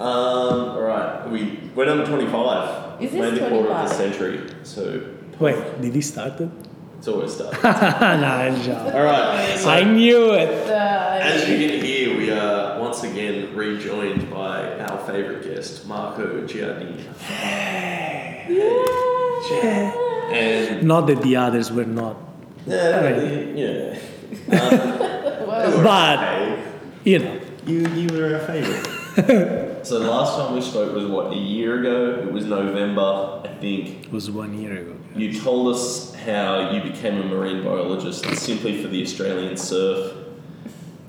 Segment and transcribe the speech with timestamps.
[0.00, 3.02] Um, all right, we we're number twenty-five.
[3.02, 3.88] Is this Made the quarter of 25?
[3.88, 5.02] the century, so
[5.38, 6.48] Wait, did he start it?
[6.98, 7.62] it's always started.
[7.64, 10.48] nah, I'm all right, so I knew it.
[10.70, 17.04] As you can hear, we are once again rejoined by our favourite guest, Marco Giardini,
[20.32, 22.16] and Not that the others were not,
[22.66, 23.98] yeah, yeah.
[24.50, 24.98] Um,
[25.46, 26.62] Well, But- okay.
[27.04, 27.36] you know.
[27.66, 29.66] You you were our favourite.
[29.82, 32.20] so the last time we spoke was what a year ago.
[32.26, 34.04] It was November, I think.
[34.06, 34.96] It was one year ago.
[35.14, 40.14] You told us how you became a marine biologist simply for the Australian surf.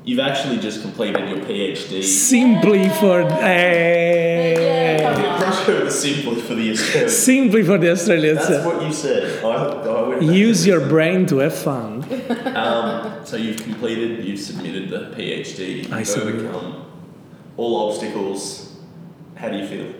[0.04, 2.04] You've actually just completed your PhD.
[2.04, 5.66] Simply for Yeah, eh, come on.
[5.66, 7.10] Brush simply for the Australian.
[7.10, 8.48] simply for the Australians.
[8.48, 9.44] That's what you said.
[9.46, 12.04] I, I went Use to- your brain to have fun.
[12.56, 15.84] Um, so you've completed, you've submitted the PhD.
[15.84, 16.46] You've I submitted.
[16.48, 16.86] overcome
[17.58, 18.76] all obstacles.
[19.36, 19.94] How do you feel?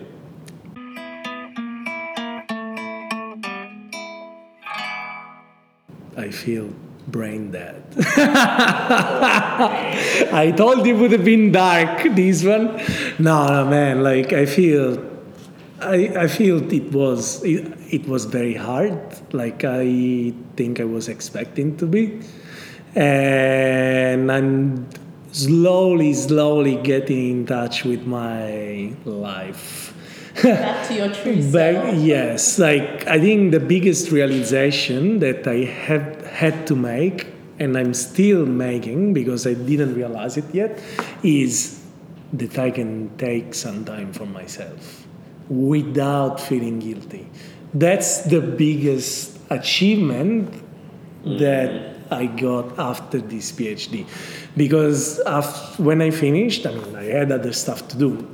[6.16, 6.70] I feel
[7.08, 7.82] brain dead.
[10.32, 12.76] I told you it would have been dark, this one.
[13.18, 15.12] No, no, man, like I feel
[15.80, 18.98] I, I feel it was it, it was very hard,
[19.34, 22.20] like I think I was expecting to be.
[22.94, 24.81] And I'm
[25.32, 29.94] slowly, slowly getting in touch with my life.
[30.42, 31.94] back to your true self.
[31.96, 37.26] yes, like I think the biggest realization that I have had to make,
[37.58, 40.80] and I'm still making because I didn't realize it yet,
[41.22, 41.80] is
[42.32, 45.06] that I can take some time for myself
[45.48, 47.28] without feeling guilty.
[47.74, 50.52] That's the biggest achievement
[51.24, 54.06] that I got after this PhD.
[54.56, 58.28] Because af when I finished, I mean, I had other stuff to do.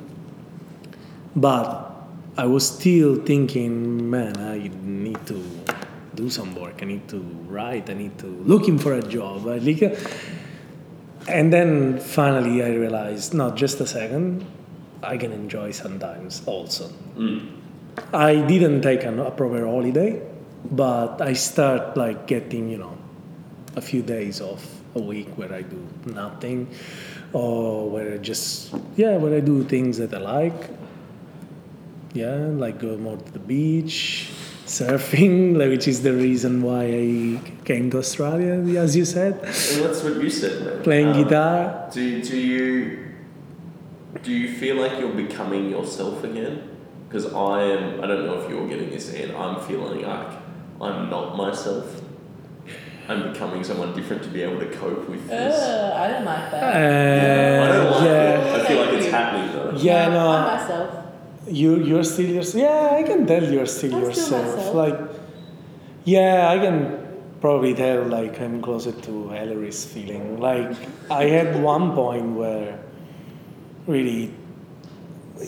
[1.36, 1.88] But
[2.36, 5.42] I was still thinking, man, I need to
[6.14, 6.82] do some work.
[6.82, 7.18] I need to
[7.48, 7.90] write.
[7.90, 9.46] I need to looking for a job.
[11.28, 14.44] And then finally I realized, no, just a second,
[15.02, 16.90] I can enjoy sometimes also.
[17.16, 17.50] Mm.
[18.12, 20.22] I didn't take an, a proper holiday,
[20.70, 22.96] but I start like getting, you know,
[23.78, 26.68] a few days off a week where I do nothing,
[27.32, 30.60] or where I just yeah, where I do things that I like.
[32.14, 32.34] Yeah,
[32.64, 34.30] like go more to the beach,
[34.66, 39.34] surfing, like, which is the reason why I came to Australia, as you said.
[39.42, 40.82] Well, that's what you said.
[40.84, 41.88] Playing Um, guitar.
[41.92, 43.04] Do, do you
[44.22, 46.54] do you feel like you're becoming yourself again?
[47.06, 48.02] Because I am.
[48.02, 50.32] I don't know if you're getting this, and I'm feeling like
[50.80, 52.02] I'm not myself.
[53.08, 55.54] I'm becoming someone different to be able to cope with this.
[55.54, 57.62] Ugh, I don't like Uh, that.
[57.62, 58.60] I don't like yeah, it.
[58.60, 59.72] I feel like it's happening though.
[59.76, 60.28] yeah, no.
[60.30, 60.56] I'm no.
[60.56, 61.04] myself.
[61.50, 62.62] You you're still yourself.
[62.62, 64.56] Yeah, I can tell you're still I'm yourself.
[64.56, 64.74] myself.
[64.74, 64.98] Like,
[66.04, 66.76] yeah, I can
[67.40, 70.38] probably tell like I'm closer to Hillary's feeling.
[70.40, 70.76] Like
[71.10, 72.78] I had one point where
[73.86, 74.34] really,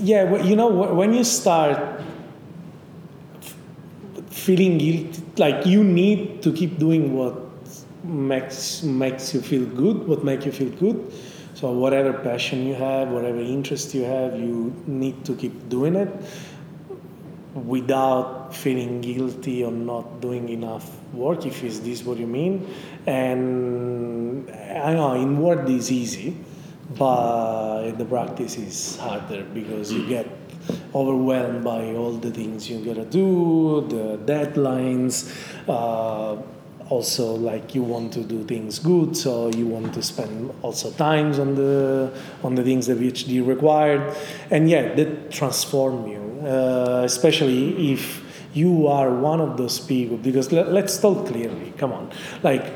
[0.00, 2.00] yeah, you know when you start
[4.30, 7.49] feeling guilty, like you need to keep doing what
[8.10, 11.12] makes makes you feel good, what make you feel good.
[11.54, 16.08] So whatever passion you have, whatever interest you have, you need to keep doing it
[17.54, 22.72] without feeling guilty or not doing enough work if is this what you mean
[23.06, 26.36] and i know in word is easy
[26.96, 30.28] but in the practice is harder because you get
[30.94, 35.34] overwhelmed by all the things you gotta do the deadlines
[35.68, 36.40] uh,
[36.90, 41.38] also like you want to do things good so you want to spend also times
[41.38, 42.12] on the
[42.42, 44.14] on the things that phd required.
[44.50, 48.24] And yeah that transform you uh, especially if
[48.54, 52.10] you are one of those people because let, let's talk clearly come on.
[52.42, 52.66] Like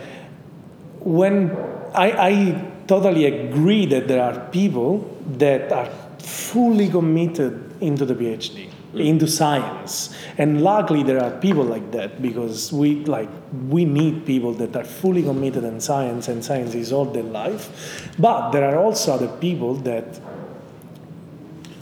[1.01, 1.51] when
[1.95, 8.71] I, I totally agree that there are people that are fully committed into the phd
[8.97, 10.15] into science.
[10.39, 13.29] And luckily there are people like that because we like
[13.69, 18.13] we need people that are fully committed in science and science is all their life.
[18.19, 20.21] But there are also other people that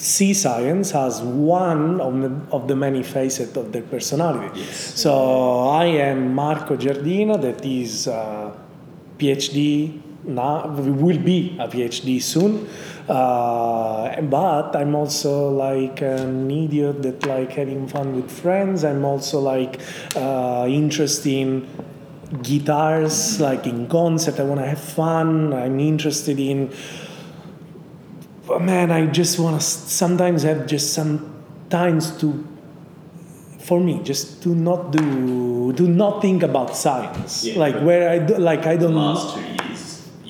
[0.03, 4.65] see science as one of the, of the many facets of their personality.
[4.65, 11.69] So I am Marco Giardino, that is uh, a PhD now, we will be a
[11.69, 12.69] PhD soon.
[13.09, 18.85] Uh, but I'm also like an idiot that like having fun with friends.
[18.85, 19.81] I'm also like
[20.15, 21.69] uh, interested in
[22.43, 24.39] guitars, like in concert.
[24.39, 25.53] I want to have fun.
[25.53, 26.73] I'm interested in
[28.61, 32.47] man, I just want to sometimes have just some times to,
[33.61, 37.45] for me, just to not do, do not think about science.
[37.45, 38.95] Yeah, like where I do, like I don't.
[38.95, 39.52] last two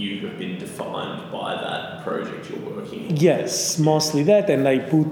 [0.02, 3.16] you have been defined by that project you're working on.
[3.16, 5.06] Yes, mostly that, and I put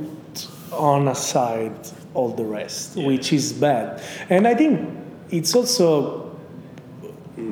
[0.72, 1.72] on aside
[2.14, 3.06] all the rest, Yeah.
[3.06, 4.02] which is bad.
[4.28, 4.72] And I think
[5.30, 6.30] it's also,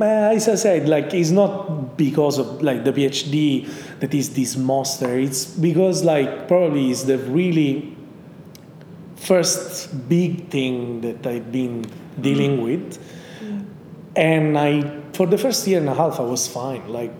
[0.00, 0.04] uh,
[0.36, 3.68] as I said, like it's not because of like the PhD
[4.00, 5.18] that is this monster.
[5.18, 7.96] It's because like probably it's the really
[9.16, 11.84] first big thing that I've been
[12.20, 12.98] dealing with,
[14.16, 14.72] and I
[15.12, 16.88] for the first year and a half I was fine.
[16.88, 17.12] Like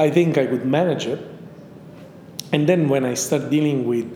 [0.00, 1.20] I think I could manage it.
[2.52, 4.06] And then when I start dealing with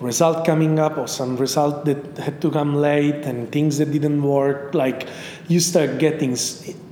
[0.00, 4.22] result coming up or some result that had to come late and things that didn't
[4.22, 5.08] work, like
[5.48, 6.36] you start getting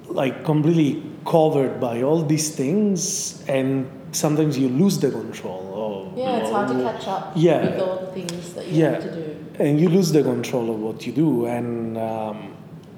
[0.08, 5.62] like completely covered by all these things and sometimes you lose the control
[6.12, 7.60] of Yeah, it's hard to catch up Yeah.
[7.70, 8.90] with all the things that you Yeah.
[8.92, 9.24] have to do.
[9.58, 12.36] and you lose the control of what you do and um,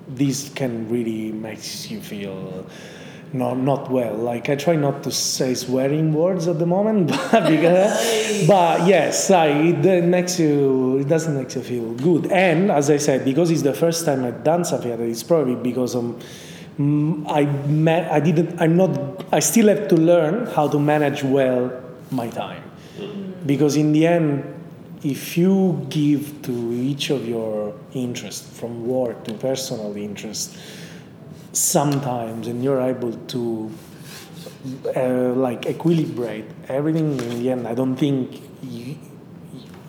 [0.09, 2.67] this can really makes you feel
[3.33, 4.15] not not well.
[4.15, 9.31] Like i try not to say swearing words at the moment but because but yes
[9.31, 12.31] I, it makes you it doesn't make you feel good.
[12.31, 15.23] And as i said because it's the first time i've done something like that it's
[15.23, 16.19] probably because um,
[16.79, 21.23] mm, I ma- I didn't I'm not I still have to learn how to manage
[21.23, 21.73] well
[22.11, 22.65] my time.
[23.47, 24.45] Because in the end
[25.03, 30.57] if you give to each of your interests from work to personal interest
[31.53, 33.71] sometimes and you're able to
[34.95, 38.97] uh, like equilibrate everything in the end i don't think you,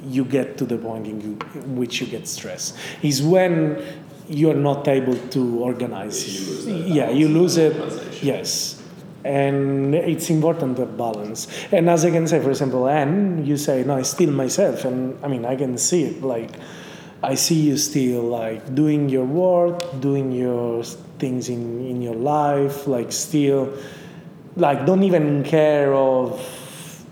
[0.04, 2.78] you get to the point in, you, in which you get stressed.
[3.02, 3.84] Is when
[4.28, 6.66] you're not able to organize.
[6.66, 7.76] Yeah, you yeah you lose it.
[8.24, 8.78] yes.
[9.24, 11.48] And it's important to balance.
[11.72, 15.18] And as i can say for example and you say no i still myself and
[15.24, 16.52] i mean i can see it like
[17.24, 20.84] i see you still like doing your work doing your
[21.20, 23.72] things in in your life like still
[24.56, 26.40] like don't even care of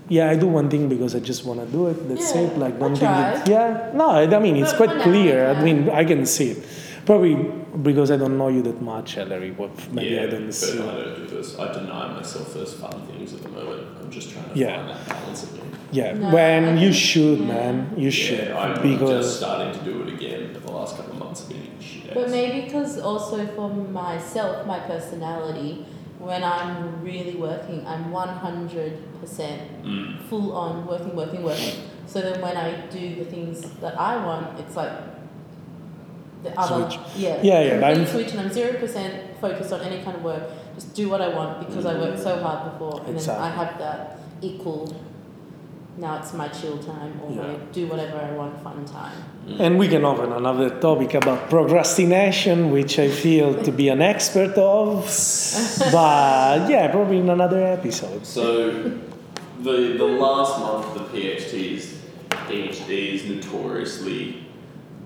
[0.08, 2.58] yeah i do one thing because i just want to do it that's Yeah, it
[2.58, 5.62] like don't think it, yeah no i mean it's But quite clear i yeah.
[5.64, 6.58] mean i can see it
[7.06, 7.34] probably
[7.82, 10.78] because i don't know you that much Ellery, what maybe yeah, i don't but see
[10.82, 11.58] I don't do this.
[11.58, 13.86] I deny myself those fun things at the moment.
[14.00, 14.76] I'm just trying to Yeah.
[14.76, 15.69] find that balance again.
[15.92, 17.46] Yeah, No, when I you should, yeah.
[17.46, 20.96] man, you should Yeah, I'm just because starting to do it again, but the last
[20.96, 22.14] couple of months have been shit.
[22.14, 25.84] But maybe because also for myself, my personality,
[26.18, 28.94] when I'm really working, I'm 100%
[29.84, 30.18] Mm.
[30.28, 31.74] full on working, working, working.
[32.06, 34.92] So then when I do the things that I want, it's like
[36.42, 36.88] the other.
[36.90, 37.00] Switch.
[37.16, 40.42] Yeah, Yeah, yeah, I'm- switch, and I'm 0% focused on any kind of work.
[40.74, 43.42] Just do what I want because I worked so hard before, and Exactly.
[43.42, 44.94] then I have that equal.
[46.00, 47.42] Now it's my chill time, or Yeah.
[47.72, 49.18] do whatever I want, fun time.
[49.46, 49.60] Mm.
[49.64, 54.54] and we can open another topic about procrastination, which I feel to be an expert
[54.56, 55.04] of.
[55.92, 58.24] but yeah, probably in another episode.
[58.24, 58.44] So,
[59.66, 61.82] the the last month of the PhDs,
[62.48, 64.20] PhD is notoriously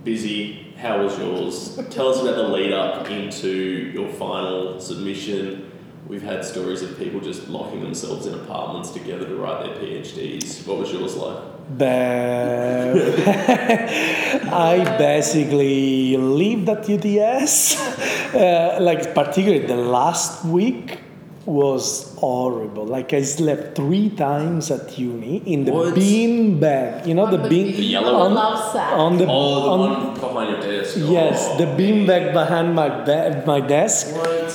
[0.05, 0.39] busy.
[0.85, 1.55] How was yours?
[1.91, 3.51] Tell us about the lead up into
[3.97, 5.71] your final submission.
[6.07, 10.67] We've had stories of people just locking themselves in apartments together to write their PhDs.
[10.67, 11.39] What was yours like?
[11.79, 11.89] But
[14.53, 18.05] I basically lived at UTS.
[18.35, 20.99] Uh, like particularly the last week
[21.47, 22.85] was horrible.
[22.85, 25.95] Like I slept three times at uni in the What?
[25.95, 27.07] bean bag.
[27.07, 28.37] You know the On bean The yellow on one?
[28.75, 30.97] the on the oh, the on, one behind your desk.
[30.99, 34.11] yes Oh, the bean bag behind my be- my desk.
[34.17, 34.51] What?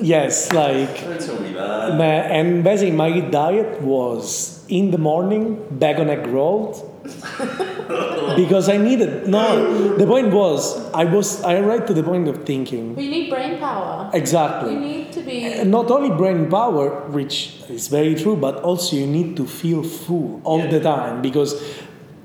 [0.00, 2.00] Yes, like Don't tell me that.
[2.30, 6.76] And basically my diet was in the morning bag on egg rolled
[8.36, 12.44] because I needed no the point was I was I arrived to the point of
[12.44, 14.10] thinking But you need brain power.
[14.12, 15.44] exactly You need to be.
[15.44, 19.82] And not only brain power which is very true but also you need to feel
[19.82, 20.66] full all Yeah.
[20.70, 21.54] the time because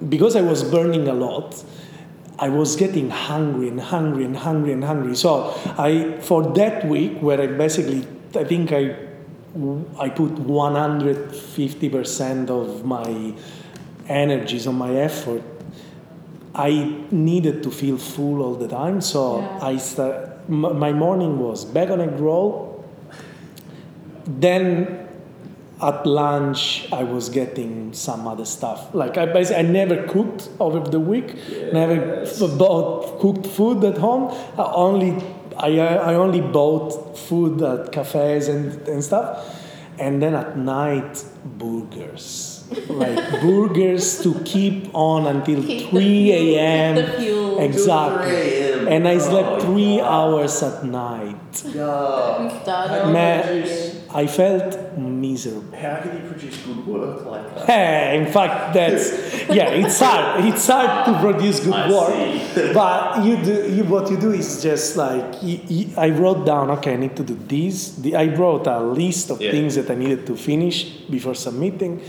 [0.09, 1.63] because I was burning a lot
[2.39, 5.15] I was getting hungry and hungry and hungry and hungry.
[5.15, 8.95] So I for that week where I basically I think I
[9.99, 13.33] I put 150 percent of my
[14.09, 15.43] energies on my effort.
[16.55, 19.59] I needed to feel full all the time, so Yeah.
[19.61, 22.83] I start, m- my morning was bag on egg roll.
[24.25, 25.02] Then
[25.89, 28.93] at lunch I was getting some other stuff.
[28.93, 31.35] Like I basically I never cooked over the week,
[31.73, 32.41] never Yes.
[32.41, 34.23] f- bought cooked food at home.
[34.57, 35.11] I only
[35.57, 35.69] I,
[36.11, 39.27] I only bought food at cafes and, and stuff.
[39.99, 42.49] And then at night burgers.
[42.89, 46.95] like burgers to keep on until Keep 3 a.m.
[46.95, 47.59] keep the fuel.
[47.59, 48.73] Exactly.
[48.79, 50.09] 3 And I slept Oh, three God.
[50.33, 51.51] hours at night.
[51.53, 52.61] Yuck.
[52.63, 55.75] Started Man, produce- I felt miserable.
[55.75, 57.65] How can you produce good work like that?
[57.65, 59.11] Hey, in fact, that's
[59.49, 59.69] yeah.
[59.69, 60.45] It's hard.
[60.45, 62.13] It's hard to produce good I work,
[62.53, 62.73] see.
[62.79, 63.73] but you do.
[63.73, 66.69] You, what you do is just like you, you, I wrote down.
[66.77, 67.95] Okay, I need to do this.
[67.95, 69.51] The, I wrote a list of Yeah.
[69.51, 72.01] things that I needed to finish before submitting,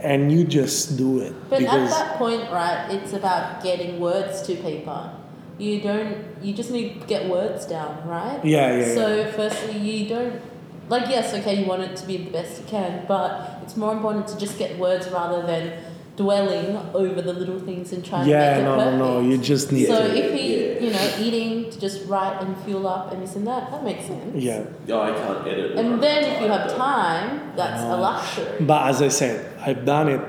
[0.00, 4.54] and you just do it But at that point, right, it's about getting words to
[4.54, 5.10] paper.
[5.58, 6.24] You don't.
[6.40, 8.38] You just need to get words down, right?
[8.44, 10.40] Yeah, yeah, So firstly, you don't.
[10.88, 13.92] Like yes, okay, you want it to be the best you can, but it's more
[13.92, 15.72] important to just get words rather than
[16.16, 18.98] dwelling over the little things and trying yeah, to make it no, no, perfect.
[18.98, 19.20] no.
[19.20, 20.16] You just need so to.
[20.16, 20.80] if he, Yeah.
[20.80, 24.06] you know, eating to just write and fuel up and this and that, that makes
[24.06, 24.34] sense.
[24.34, 25.76] Yeah, Oh, I can't edit.
[25.76, 28.64] when And then if you have time, that's a luxury.
[28.66, 30.20] but as I said, I've done it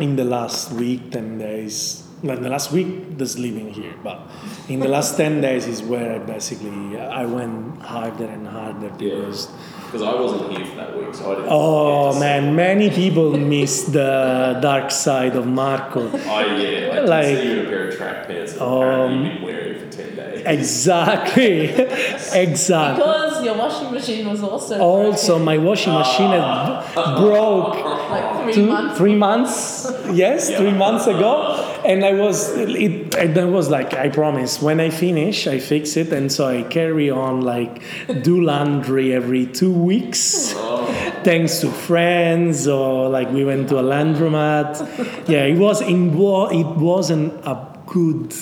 [0.00, 2.01] in the last week, ten days.
[2.22, 4.20] Like the last week, just living here, but
[4.68, 9.48] in the last ten days is where I basically I went harder and harder because.
[9.86, 11.48] Because I wasn't here for that week, so I didn't.
[11.50, 16.08] Oh get to man, many people miss the dark side of Marco.
[16.12, 19.24] oh I yeah, I Like- see you in a pair of track pants that Um,
[19.26, 20.42] you've been wearing for ten days.
[20.46, 21.68] Exactly,
[22.32, 23.02] exactly.
[23.04, 27.74] Because your washing machine was also Also, broken, my washing machine had broke
[28.10, 28.96] like three two, months.
[28.98, 29.92] three months.
[30.12, 33.14] Yes, three months ago, and I was it.
[33.14, 34.60] And I was like, I promise.
[34.62, 37.82] When I finish, I fix it, and so I carry on like
[38.22, 40.52] do laundry every two weeks.
[40.56, 40.86] Oh,
[41.24, 45.28] thanks to friends or like we went to a laundromat.
[45.28, 48.32] Yeah, it was in wa- it wasn't a good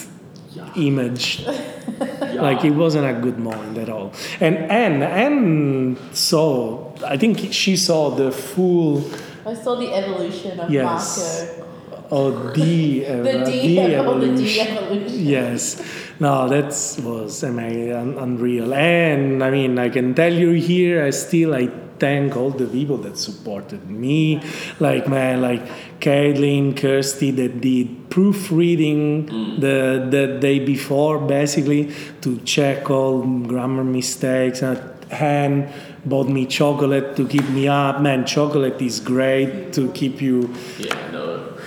[0.76, 1.44] image.
[2.34, 4.12] Like it wasn't a good moment at all.
[4.40, 9.04] And and and so I think she saw the full
[9.44, 11.54] I saw the evolution of Yes.
[11.58, 11.69] Marco.
[12.10, 15.08] Or the uh, The oh, D evolution.
[15.08, 15.82] Yes,
[16.18, 16.66] no, that
[17.04, 18.74] was I mean, un- unreal.
[18.74, 21.68] And I mean, I can tell you here, I still I
[22.00, 24.42] thank all the people that supported me,
[24.80, 25.62] like man, like
[26.00, 29.26] Caitlin, Kirsty, that did proofreading
[29.60, 34.80] the the day before, basically to check all grammar mistakes and.
[35.10, 35.68] Han
[36.04, 38.00] bought me chocolate to keep me up.
[38.00, 41.19] Man, chocolate is great to keep you yeah, no.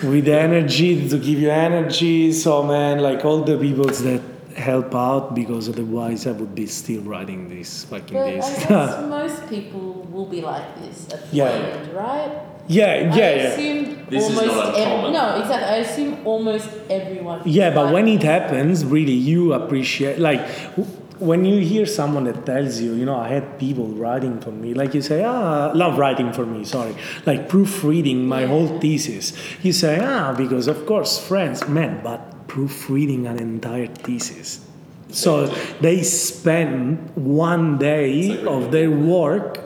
[0.03, 2.31] With energy to give you energy.
[2.33, 4.21] So man, like all the people that
[4.55, 9.49] help out because otherwise I would be still writing this fucking But I guess most
[9.49, 11.49] people will be like this at the Yeah.
[11.49, 12.31] end, right?
[12.67, 13.43] yeah, I yeah, yeah.
[13.49, 15.67] assume This is almost not ev- no, exactly.
[15.67, 17.41] I assume almost everyone.
[17.45, 20.39] Yeah, but when it happens, really, you appreciate like
[20.77, 20.87] w-
[21.19, 24.73] when you hear someone that tells you, you know, I had people writing for me,
[24.73, 29.33] like you say, ah, love writing for me, sorry, like proofreading my whole thesis.
[29.61, 34.65] You say, ah, because of course, friends, man, but proofreading an entire thesis.
[35.09, 35.47] So
[35.81, 39.59] they spend one day of their work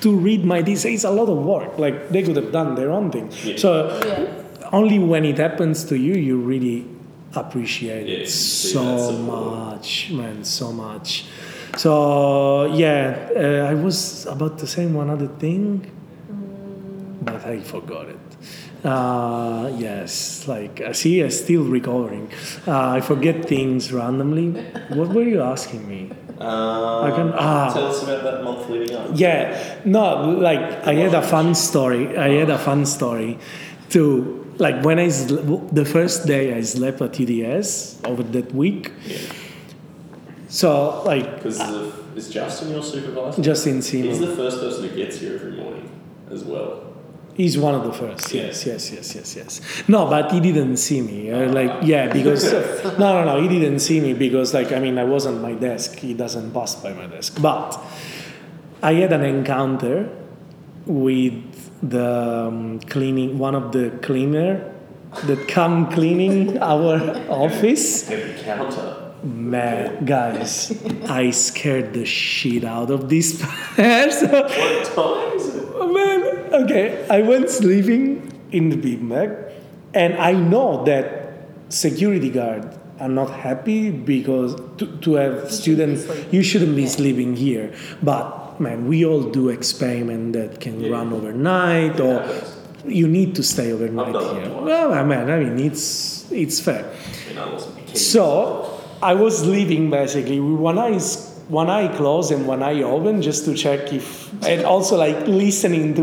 [0.00, 0.84] to read my thesis.
[0.86, 1.78] It's a lot of work.
[1.78, 3.30] Like they could have done their own thing.
[3.56, 3.88] So
[4.72, 6.86] only when it happens to you you really
[7.34, 11.26] appreciate Yeah, it so much man so much.
[11.76, 15.84] So yeah uh, i was about to say one other thing
[17.22, 18.18] but i forgot it.
[18.84, 22.30] Uh, yes like uh, see i'm still recovering.
[22.66, 24.50] Uh, i forget things randomly.
[24.94, 26.10] What were you asking me?
[26.40, 27.72] Um, can- ah.
[27.74, 29.10] Tell us about that month leading up.
[29.14, 32.16] yeah, no, like I had a fun story.
[32.16, 33.38] I had a fun story
[33.90, 38.92] to like when I sl- the first day I slept at UTS over that week.
[39.06, 39.18] Yeah.
[40.48, 41.60] So like Because
[42.16, 43.42] is Justin your supervisor?
[43.42, 45.88] Justin He's Seymour, the first person who gets here every morning
[46.30, 46.84] as well.
[47.34, 48.32] he's one of the first.
[48.34, 48.46] Yeah.
[48.46, 49.60] Yes, yes, yes, yes, yes.
[49.88, 51.30] No, but he didn't see me.
[51.30, 52.52] Uh, like yeah, because
[52.98, 55.52] no, no, no, he didn't see me because like I mean I was on my
[55.54, 55.98] desk.
[55.98, 57.78] He doesn't pass by my desk, but
[58.82, 60.08] I had an encounter
[60.86, 61.34] with
[61.88, 64.74] the um, cleaning one of the cleaner
[65.24, 68.10] that come cleaning our office.
[68.10, 69.04] Every counter.
[69.22, 70.70] Man, guys,
[71.08, 73.42] I scared the shit out of this
[73.74, 74.30] person.
[74.30, 75.68] What time is it?
[75.74, 79.52] Oh, man, okay, I went sleeping in the beanbag,
[79.92, 86.42] and I know that security guard are not happy because to, to have students, you
[86.42, 87.72] shouldn't be sleeping here.
[88.02, 90.90] But man, we all do experiment that can Yeah.
[90.90, 92.22] run overnight, or
[92.86, 94.50] you need to stay overnight here.
[94.62, 96.84] Well, I mean, I mean, it's it's fair.
[97.30, 97.96] And I wasn't kidding.
[97.96, 100.98] So I was leaving basically with one eye
[101.48, 105.94] one eye closed and one eye open just to check if, and also like listening
[105.94, 106.02] to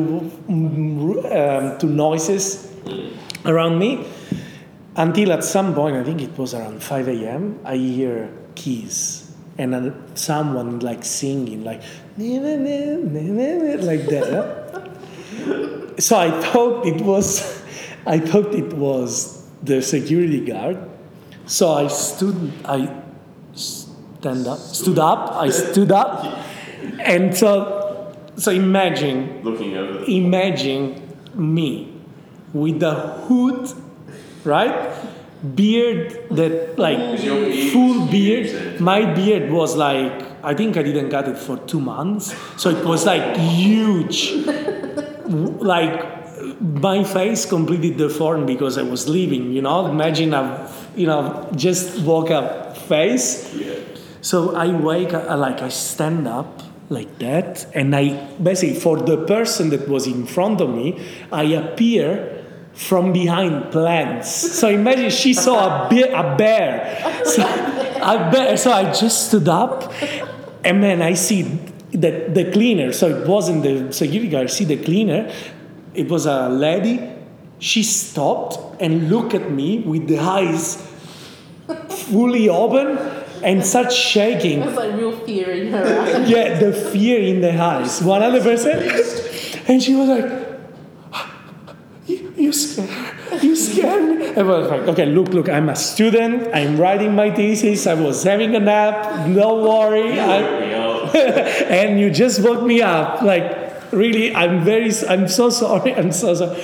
[0.50, 2.68] mm, um, to noises
[3.46, 4.06] around me.
[4.98, 9.25] Until at some point, I think it was around 5 a.m., I hear keys
[9.58, 11.82] and then someone like singing, like,
[12.18, 14.92] like that.
[15.98, 17.64] So I thought it was,
[18.06, 20.78] I thought it was the security guard.
[21.46, 23.02] So I stood, I
[23.54, 26.26] stand up, stood up, I stood up,
[27.00, 31.02] and so, so imagine, Looking over imagine
[31.36, 31.94] me
[32.54, 33.70] with the hood,
[34.44, 34.92] right?
[35.54, 38.80] Beard that like Is your beard full beard.
[38.80, 42.86] My beard was like I think I didn't cut it for two months, so it
[42.86, 44.32] was like huge,
[45.26, 46.16] like
[46.62, 49.52] my face completely deformed because I was leaving.
[49.52, 53.52] You know, imagine a you know just woke up face.
[54.22, 58.98] So I wake up, uh, like I stand up like that, and I basically for
[58.98, 62.35] the person that was in front of me, I appear
[62.76, 64.30] from behind plants.
[64.30, 67.24] So imagine she saw a, be- a bear.
[67.26, 68.58] So, a bear.
[68.58, 69.92] So I just stood up,
[70.64, 71.44] and then I see
[71.94, 72.92] that the cleaner.
[72.92, 74.48] So it wasn't the security guard.
[74.48, 75.32] I see the cleaner.
[75.94, 77.12] It was a lady.
[77.60, 80.76] She stopped and looked at me with the eyes
[81.90, 82.98] fully open
[83.44, 84.60] and such shaking.
[84.60, 86.30] There's like real fear in her eyes.
[86.30, 89.22] Yeah, the fear in the eyes, 100%.
[89.68, 90.45] And she was like,
[92.46, 94.36] you, scared, you scared me.
[94.36, 96.54] I was like, okay, look, look, I'm a student.
[96.54, 97.88] I'm writing my thesis.
[97.88, 99.28] I was having a nap.
[99.34, 100.20] Don't worry.
[100.20, 101.16] I, Woke me up.
[101.72, 103.22] and you just woke me up.
[103.22, 105.96] Like, really, I'm very, I'm so sorry.
[106.00, 106.62] I'm so sorry.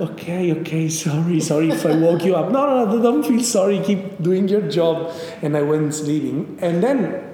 [0.00, 2.50] Okay, okay, sorry, sorry if I woke you up.
[2.50, 3.80] No, no, no, don't feel sorry.
[3.80, 5.14] Keep doing your job.
[5.42, 6.58] And I went sleeping.
[6.62, 7.29] And then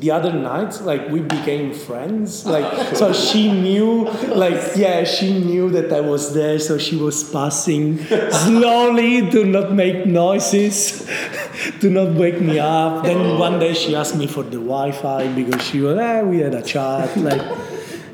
[0.00, 2.44] the other night, like we became friends.
[2.46, 6.58] Like, so she knew, like, yeah, she knew that I was there.
[6.58, 7.98] So she was passing
[8.30, 11.08] slowly do not make noises,
[11.80, 13.04] do not wake me up.
[13.04, 16.54] Then one day she asked me for the Wi-Fi because she was, eh, we had
[16.54, 17.42] a chat, like.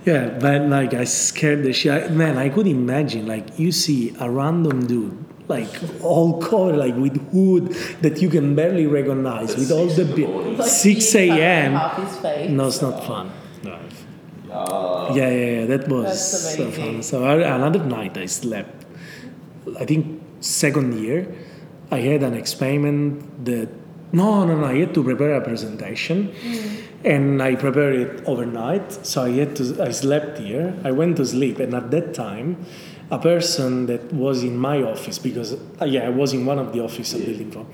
[0.06, 2.10] Yeah, but like I scared the shit.
[2.10, 5.68] Man, I could imagine like you see a random dude like
[6.10, 7.64] all covered like with hood
[8.04, 10.56] that you can barely recognize with all the Six in the morning.
[10.56, 11.72] bi- Like six a.m.
[11.72, 12.50] Half his face.
[12.58, 13.26] No, it's not fun.
[13.68, 13.74] No.
[14.52, 15.66] Uh, Yeah, yeah, yeah.
[15.72, 16.08] That was
[16.56, 17.02] so fun.
[17.02, 18.78] So I, another night I slept.
[19.82, 20.02] I think
[20.40, 21.26] second year,
[21.90, 23.68] I had an experiment that
[24.12, 24.66] no, no, no.
[24.66, 26.18] I had to prepare a presentation,
[27.04, 28.86] and I prepared it overnight.
[29.06, 29.64] So I had to.
[29.88, 30.74] I slept here.
[30.84, 32.48] I went to sleep, and at that time,
[33.10, 36.72] a person that was in my office because uh, yeah, I was in one of
[36.72, 37.66] the office of Building Pro.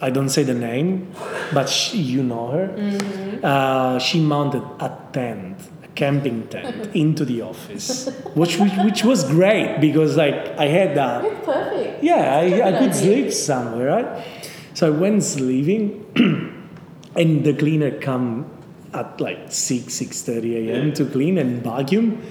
[0.00, 1.12] I don't say the name,
[1.52, 3.40] but she, you know her.
[3.42, 9.24] Uh, she mounted a tent, a camping tent, into the office, which, which which was
[9.24, 11.24] great because like I had that.
[11.24, 12.02] It's perfect.
[12.02, 12.94] yeah, I, I could idea.
[12.94, 14.26] sleep somewhere, right?
[14.72, 16.06] So I went sleeping,
[17.16, 18.46] and the cleaner come
[18.94, 20.94] at like six six thirty a.m.
[20.94, 22.22] to clean and vacuum.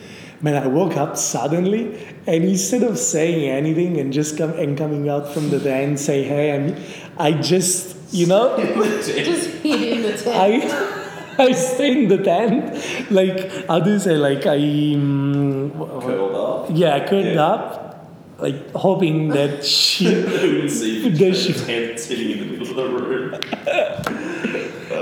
[0.42, 5.10] Man, I woke up suddenly, and instead of saying anything and just come and coming
[5.10, 6.76] out from the tent, say, "Hey, I'm,"
[7.18, 8.56] I just you know.
[9.06, 10.28] Just hid in the tent.
[10.36, 14.58] I I stay in the tent, like how do you say, like I
[14.96, 16.70] um, curled up.
[16.74, 17.46] yeah, I curled Yeah.
[17.46, 22.46] up, like hoping that she Who would see The the sh- tent sitting in the
[22.58, 23.34] middle of the room?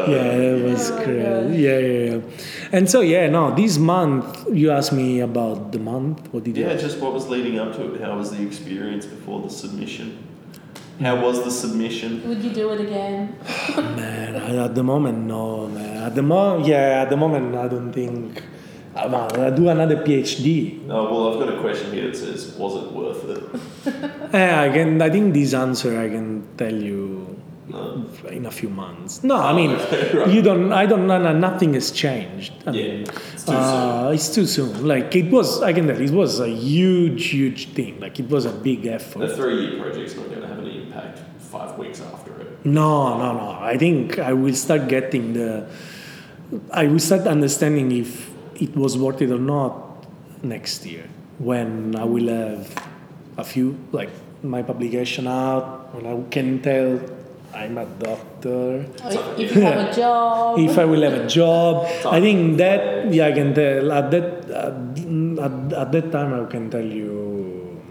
[0.09, 1.61] Yeah, it was Oh crazy.
[1.63, 2.21] Yeah, yeah, yeah.
[2.71, 6.27] And so, yeah, no, this month, you asked me about the month.
[6.33, 6.81] What did you Yeah, ask?
[6.81, 8.01] just what was leading up to it?
[8.01, 10.17] How was the experience before the submission?
[10.99, 12.27] How was the submission?
[12.27, 13.35] Would you do it again?
[13.77, 16.03] Man, at the moment, no, man.
[16.07, 18.41] At the moment, yeah, at the moment, I don't think.
[18.95, 20.89] uh, man, I do another PhD.
[20.89, 23.43] Oh, well, I've got a question here that says, was it worth it?
[24.33, 25.01] Yeah, I can.
[25.01, 28.05] I think this answer I can tell you No.
[28.29, 29.23] in a few months.
[29.23, 29.71] No, I mean,
[30.13, 30.29] Right.
[30.29, 30.71] you don't.
[30.71, 31.05] I don't.
[31.07, 32.53] No, no, nothing has changed.
[32.65, 33.01] I Yeah, mean,
[33.33, 34.87] it's too uh, it's too soon.
[34.87, 35.61] Like it was.
[35.61, 35.99] I can tell.
[35.99, 37.99] It was a huge, huge thing.
[37.99, 39.35] Like it was a big The effort.
[39.35, 42.65] three-year project's not going to have any impact five weeks after it.
[42.65, 43.57] No, no, no.
[43.61, 45.67] I think I will start getting the.
[46.71, 50.05] I will start understanding if it was worth it or not
[50.41, 51.03] next year
[51.39, 52.71] when I will have
[53.37, 54.09] a few like
[54.43, 56.99] my publication out when I can tell
[57.53, 58.85] I'm a doctor.
[59.03, 60.59] Oh, if, if you have a job?
[60.59, 64.49] If I will have a job, I think that yeah I can tell at that
[64.49, 64.73] at,
[65.45, 67.81] at, at that time I can tell you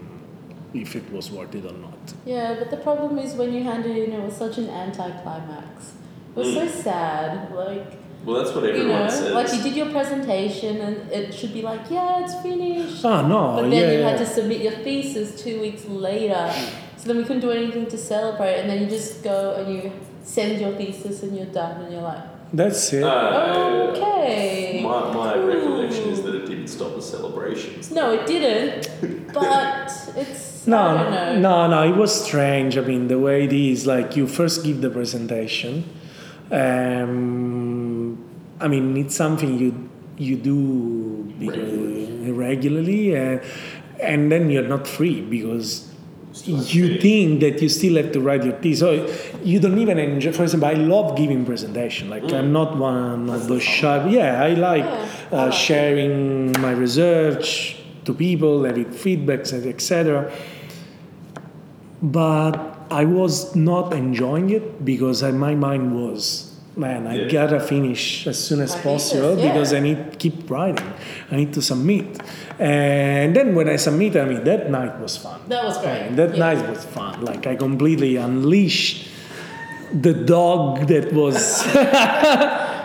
[0.73, 2.13] if it was worth it or not.
[2.25, 5.93] Yeah, but the problem is when you handed in, it was such an anticlimax.
[6.35, 6.83] It was so mm.
[6.83, 7.51] sad.
[7.53, 7.93] Like,
[8.23, 9.33] Well, that's what You everyone know, says.
[9.33, 13.03] like you did your presentation and it should be like, yeah, it's finished.
[13.03, 14.09] Oh no, But then yeah, you yeah.
[14.09, 16.35] had to submit your thesis two weeks later.
[16.35, 16.73] Mm.
[17.07, 18.55] So then we couldn't do anything to celebrate.
[18.59, 19.93] And then you just go and you
[20.23, 21.79] send your thesis and you're done.
[21.83, 23.01] And you're like, That's it.
[23.01, 24.81] Uh, okay.
[24.83, 25.45] My, my cool.
[25.47, 27.91] recollection is that it didn't stop the celebrations.
[27.91, 28.91] No, it didn't.
[29.33, 30.67] But it's.
[30.67, 31.39] I No, don't know.
[31.39, 32.77] no, no, it was strange.
[32.77, 35.85] I mean, the way it is, like, you first give the presentation.
[36.51, 38.17] Um,
[38.59, 42.31] I mean, it's something you you do Regularly.
[42.31, 43.39] regularly, uh,
[44.01, 45.96] and then you're not free because Still have to
[46.47, 47.01] you finish.
[47.01, 48.79] think that you still have to write your thesis.
[48.79, 50.31] So you don't even enjoy.
[50.31, 52.09] For example, I love giving presentation.
[52.09, 54.07] Like I'm not one That's of the those shy.
[54.09, 60.31] Yeah, I like Yeah, uh, sharing my research to people, having feedbacks, and etc.
[62.01, 66.46] But I was not enjoying it because I, my mind was,
[66.77, 67.27] man, I Yeah.
[67.31, 69.51] gotta finish as soon as My possible thesis, yeah.
[69.53, 70.85] because I need to keep writing.
[71.31, 72.05] I need to submit.
[72.59, 75.39] And then when I submit, I mean, that night was fun.
[75.49, 76.01] That was great.
[76.07, 76.45] And that Yeah.
[76.53, 77.25] night was fun.
[77.25, 79.07] Like I completely unleashed
[80.01, 81.63] the dog that was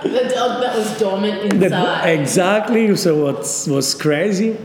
[0.02, 2.08] The dog that was dormant that inside.
[2.18, 4.56] exactly so what was crazy.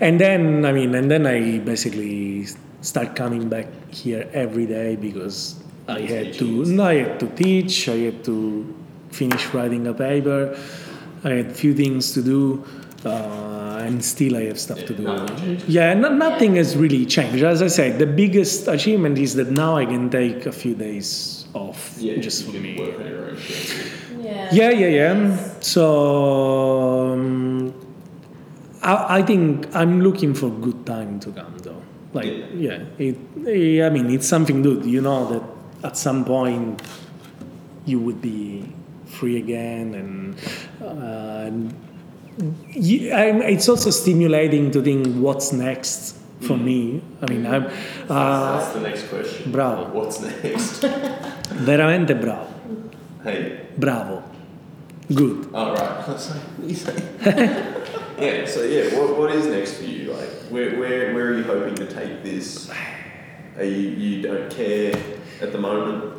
[0.00, 2.46] And then I mean, and then I basically
[2.80, 5.57] start coming back here every day because
[5.88, 6.64] I had to.
[6.66, 7.88] No, I had to teach.
[7.88, 8.74] I had to
[9.10, 10.56] finish writing a paper.
[11.24, 12.64] I had few things to do.
[13.04, 15.04] Uh, and still I have stuff to do.
[15.04, 15.62] nothing.
[15.68, 17.42] Yeah, no, nothing has really changed.
[17.44, 21.46] As I said, the biggest achievement is that now I can take a few days
[21.54, 22.76] off Yeah, just for me.
[22.78, 24.24] work on your own schedule.
[24.24, 24.48] Yeah.
[24.52, 25.36] Yeah, yeah, yeah.
[25.60, 27.72] So um,
[28.82, 31.80] I, I think I'm looking for good time to come though.
[32.12, 33.16] Like, yeah, it.
[33.46, 34.84] eh, I mean, it's something good.
[34.84, 35.42] You know that
[35.82, 36.82] at some point
[37.86, 38.64] you would be
[39.06, 40.34] free again, and
[40.82, 41.74] uh, and
[42.74, 47.02] y- I'm- it's also stimulating to think what's next for me.
[47.22, 47.66] I mean, I'm
[48.08, 49.50] uh, That's the next question.
[49.52, 49.88] bravo.
[49.92, 50.82] What's next?
[51.64, 52.46] veramente bravo,
[53.24, 53.66] hey.
[53.78, 54.22] bravo,
[55.14, 55.48] good.
[55.54, 56.06] All right.
[56.06, 57.02] That's like, what are you saying?
[58.18, 58.46] yeah.
[58.46, 60.12] So yeah, what, what is next for you?
[60.12, 62.70] Like, where, where where are you hoping to take this?
[63.56, 64.92] Are you you don't care
[65.40, 66.14] at the moment?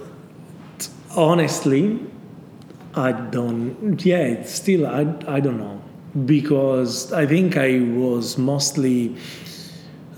[1.15, 1.99] honestly
[2.93, 5.81] i don't yeah still i, I don't know.
[6.25, 9.15] Because i think i was mostly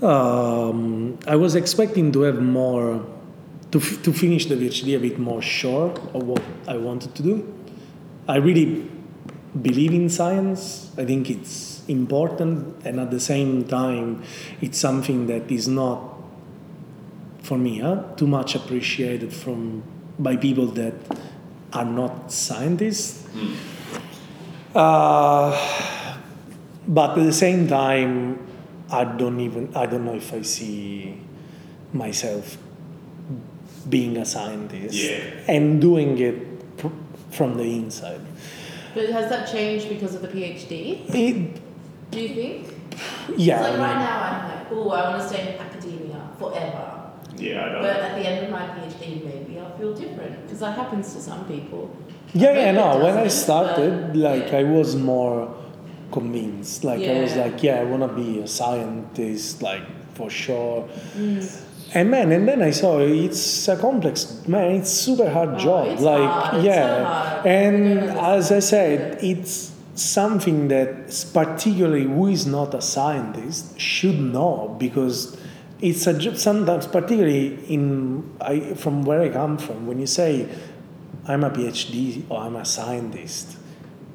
[0.02, 3.04] um, i was expecting to have more
[3.70, 7.22] to, f- to finish the phd a bit more sure of what i wanted to
[7.22, 7.54] do.
[8.28, 8.88] I really
[9.60, 10.90] believe in science.
[10.96, 14.22] I think it's important and at the same time
[14.60, 16.11] it's something that is not
[17.52, 19.82] for me, huh, too much appreciated from
[20.18, 20.94] by people that
[21.74, 23.28] are not scientists.
[24.74, 25.52] Uh,
[26.88, 28.38] but at the same time,
[28.90, 31.20] I don't even I don't know if I see
[31.92, 32.56] myself
[33.86, 35.20] being a scientist Yeah.
[35.54, 36.38] and doing it
[36.78, 36.96] pr-
[37.32, 38.22] from the inside.
[38.94, 41.04] But has that changed because of the PhD?
[41.14, 41.60] It,
[42.10, 42.68] Do you think?
[43.36, 47.01] yeah, It's like right now I'm like, oh, I want to stay in academia forever.
[47.36, 50.76] Yeah, I But at the end of my PhD, maybe I'll feel different because that
[50.76, 51.90] happens to some people.
[52.34, 52.98] Yeah, yeah, it no.
[53.04, 54.58] When I started, but- like yeah.
[54.58, 55.54] I was more
[56.10, 56.84] convinced.
[56.84, 59.82] Like I was like, yeah, I wanna be a scientist, like
[60.14, 60.88] for sure.
[61.16, 61.60] Mm.
[61.94, 64.76] And man, and then I saw it's a complex man.
[64.76, 65.86] It's super hard Oh, job.
[65.88, 67.46] it's like hard, it's so yeah, hard.
[67.46, 69.24] and as I said, it.
[69.38, 75.36] it's something that particularly who is not a scientist should know because
[75.82, 77.82] it's a sometimes particularly in
[78.40, 80.48] I, from where I come from when you say
[81.26, 83.58] I'm a PhD or I'm a scientist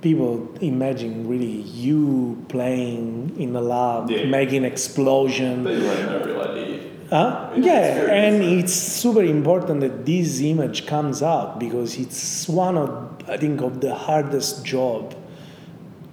[0.02, 4.26] people imagine really you playing in a lab Yeah.
[4.26, 6.80] making explosion But have no real idea.
[7.10, 7.50] Huh?
[7.56, 12.90] It's Yeah, and it's super important that this image comes out because it's one of,
[13.28, 15.16] I think, of the hardest job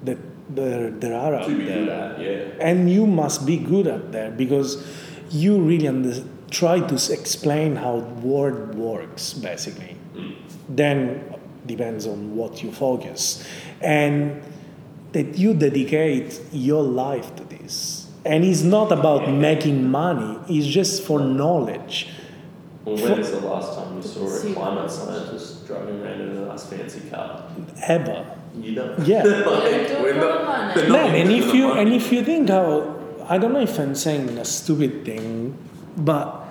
[0.05, 1.79] that there, there are out To be there.
[1.81, 2.69] good at, yeah.
[2.69, 4.71] And you must be good at that because
[5.35, 6.15] you really under,
[6.51, 9.97] try to s- explain how word works, basically.
[10.69, 11.35] Then
[11.67, 13.45] depends on what you focus,
[13.81, 14.41] and
[15.13, 18.07] that you dedicate your life to this.
[18.25, 19.33] And it's not about Yeah.
[19.33, 22.09] making money; it's just for knowledge.
[22.85, 26.47] Well, when is the last time you saw a climate scientist driving around in a
[26.47, 27.43] nice fancy car?
[27.87, 28.25] Ever.
[28.61, 29.07] You don't.
[29.07, 29.23] Yeah.
[29.25, 29.31] They
[29.89, 30.75] don't we're not- the money.
[30.75, 31.81] they're not Man, and if you money.
[31.81, 32.94] and if you think how
[33.29, 35.57] I don't know if I'm saying a stupid thing,
[35.97, 36.45] but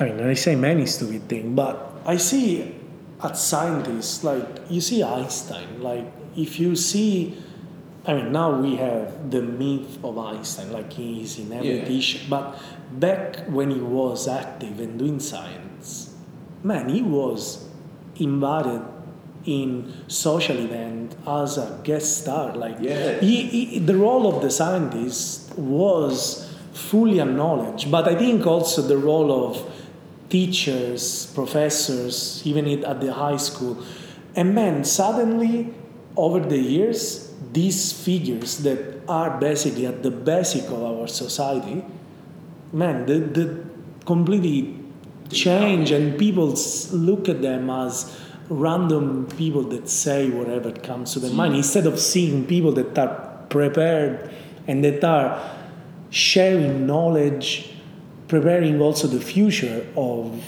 [0.00, 2.74] I mean I say many stupid things, but I see
[3.22, 6.06] at scientists, like you see Einstein, like
[6.36, 7.38] if you see,
[8.06, 11.84] I mean, now we have the myth of Einstein, like he's in every Yeah.
[11.84, 12.58] t-shirt, but
[12.98, 16.14] back when he was active and doing science,
[16.64, 17.68] man, he was
[18.16, 18.82] invited
[19.44, 22.54] in social event as a guest star.
[22.54, 23.20] Like Yeah.
[23.20, 28.96] he, he, the role of the scientist was fully acknowledged, but I think also the
[28.96, 29.70] role of
[30.28, 33.76] teachers, professors, even it- at the high school.
[34.34, 35.74] And man, suddenly
[36.16, 38.78] over the years, these figures that
[39.08, 41.84] are basically at the basic of our society,
[42.72, 43.64] man, the, the
[44.06, 44.78] completely
[45.30, 46.54] change and people
[46.92, 48.18] look at them as
[48.52, 53.14] random people that say whatever comes to their mind instead of seeing people that are
[53.48, 54.30] prepared
[54.66, 55.40] and that are
[56.10, 57.70] sharing knowledge
[58.28, 60.40] preparing also the future of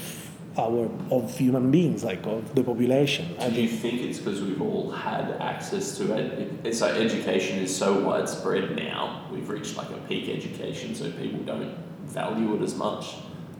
[0.57, 4.63] our of human beings like of the population i Do you think it's because we've
[4.63, 6.15] all had access to?
[6.17, 9.03] It- It's like education is so widespread now.
[9.33, 11.75] We've reached like a peak education, so people don't
[12.07, 13.05] value it as much.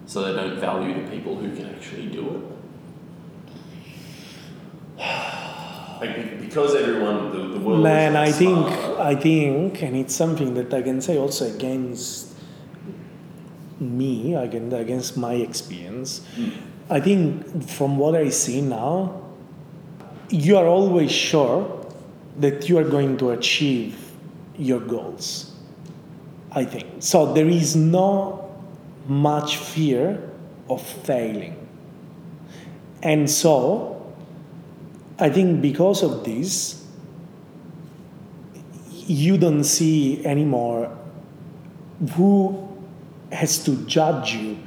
[0.07, 2.43] So they don't value the people who can actually do it.
[6.01, 7.83] Like because everyone, the, the world.
[7.83, 8.67] man i think
[8.99, 12.35] i think and it's something that i can say also against
[13.81, 16.53] me again against my experience Mm.
[16.91, 19.23] I think from what I see now,
[20.29, 21.87] you are always sure
[22.41, 24.13] that you are going to achieve
[24.57, 25.53] your goals.
[26.53, 26.87] I think.
[27.01, 28.55] So there is no
[29.09, 30.31] much fear
[30.69, 31.67] of failing.
[33.03, 33.94] And so
[35.19, 36.85] I think because of this,
[38.91, 40.97] you don't see anymore
[42.13, 42.69] who
[43.31, 44.59] has to judge you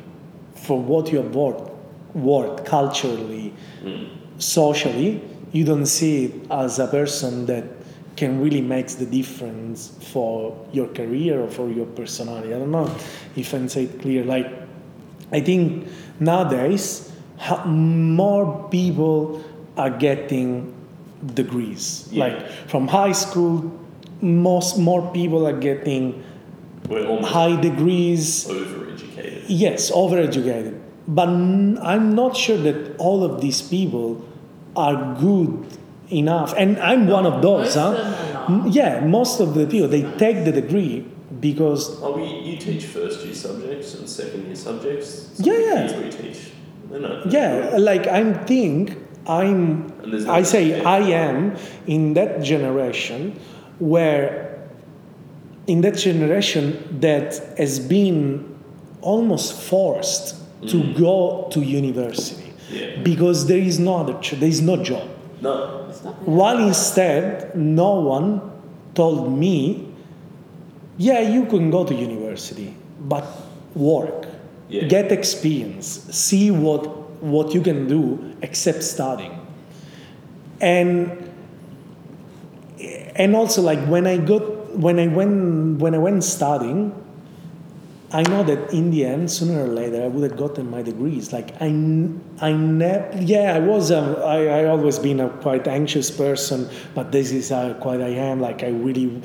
[0.55, 1.71] for what you have worked,
[2.15, 3.53] worked culturally,
[4.37, 5.21] socially.
[5.51, 7.63] You don't see it as a person that
[8.15, 12.53] can really makes the difference for your career or for your personality.
[12.53, 12.93] I don't know
[13.35, 14.23] if I can say it clear.
[14.23, 14.51] Like,
[15.31, 15.87] I think
[16.19, 17.11] nowadays
[17.65, 19.43] more people
[19.77, 20.73] are getting
[21.33, 22.07] degrees.
[22.11, 22.25] Yeah.
[22.25, 23.71] Like from high school,
[24.21, 26.23] most more people are getting
[26.89, 28.47] high degrees.
[28.47, 29.43] overeducated.
[29.47, 30.79] Yes, overeducated.
[31.07, 34.25] But n- I'm not sure that all of these people
[34.75, 35.65] are good
[36.09, 36.53] enough.
[36.57, 37.89] And I'm one of those, Most huh?
[37.89, 38.73] of them are not.
[38.73, 41.05] Yeah, most of the people they take the degree
[41.39, 45.33] because Oh, we, you teach first year subjects and second year subjects.
[45.39, 45.87] Yeah, of the yeah.
[45.87, 46.51] Kids we teach.
[46.89, 47.31] They're not.
[47.31, 50.81] yeah, like I'm think I'm And there's no I say.
[50.83, 53.39] I am in that generation
[53.79, 54.47] where
[55.67, 58.57] in that generation that has been
[59.01, 60.97] almost forced to mm.
[60.97, 63.01] go to university Yeah.
[63.03, 65.07] because there is no other there is no job
[65.41, 65.85] No.
[65.89, 68.41] It's not while instead no one
[68.95, 69.87] told me
[70.97, 72.73] yeah you can go to university
[73.13, 73.25] but
[73.75, 74.25] work
[74.69, 74.83] Yeah.
[74.87, 76.83] get experience see what
[77.21, 79.39] what you can do except studying
[80.61, 81.31] and
[83.15, 86.93] and also like when i got when i went when i went studying
[88.09, 91.33] I know that in the end, sooner or later, I would have gotten my degrees.
[91.33, 91.65] Like I,
[92.39, 97.11] I never, yeah, I was, um, I, I always been a quite anxious person, but
[97.11, 98.39] this is how quite I am.
[98.39, 99.21] Like I really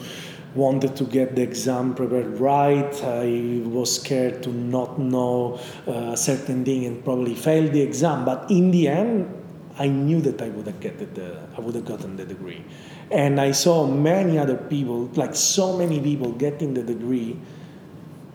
[0.55, 2.93] wanted to get the exam prepared right.
[3.05, 8.25] I was scared to not know uh, a certain thing and probably fail the exam.
[8.25, 9.33] But in the end,
[9.79, 12.63] I knew that I would have get the, I would have gotten the degree.
[13.11, 17.39] And I saw many other people, like so many people, getting the degree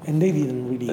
[0.05, 0.87] and they didn't really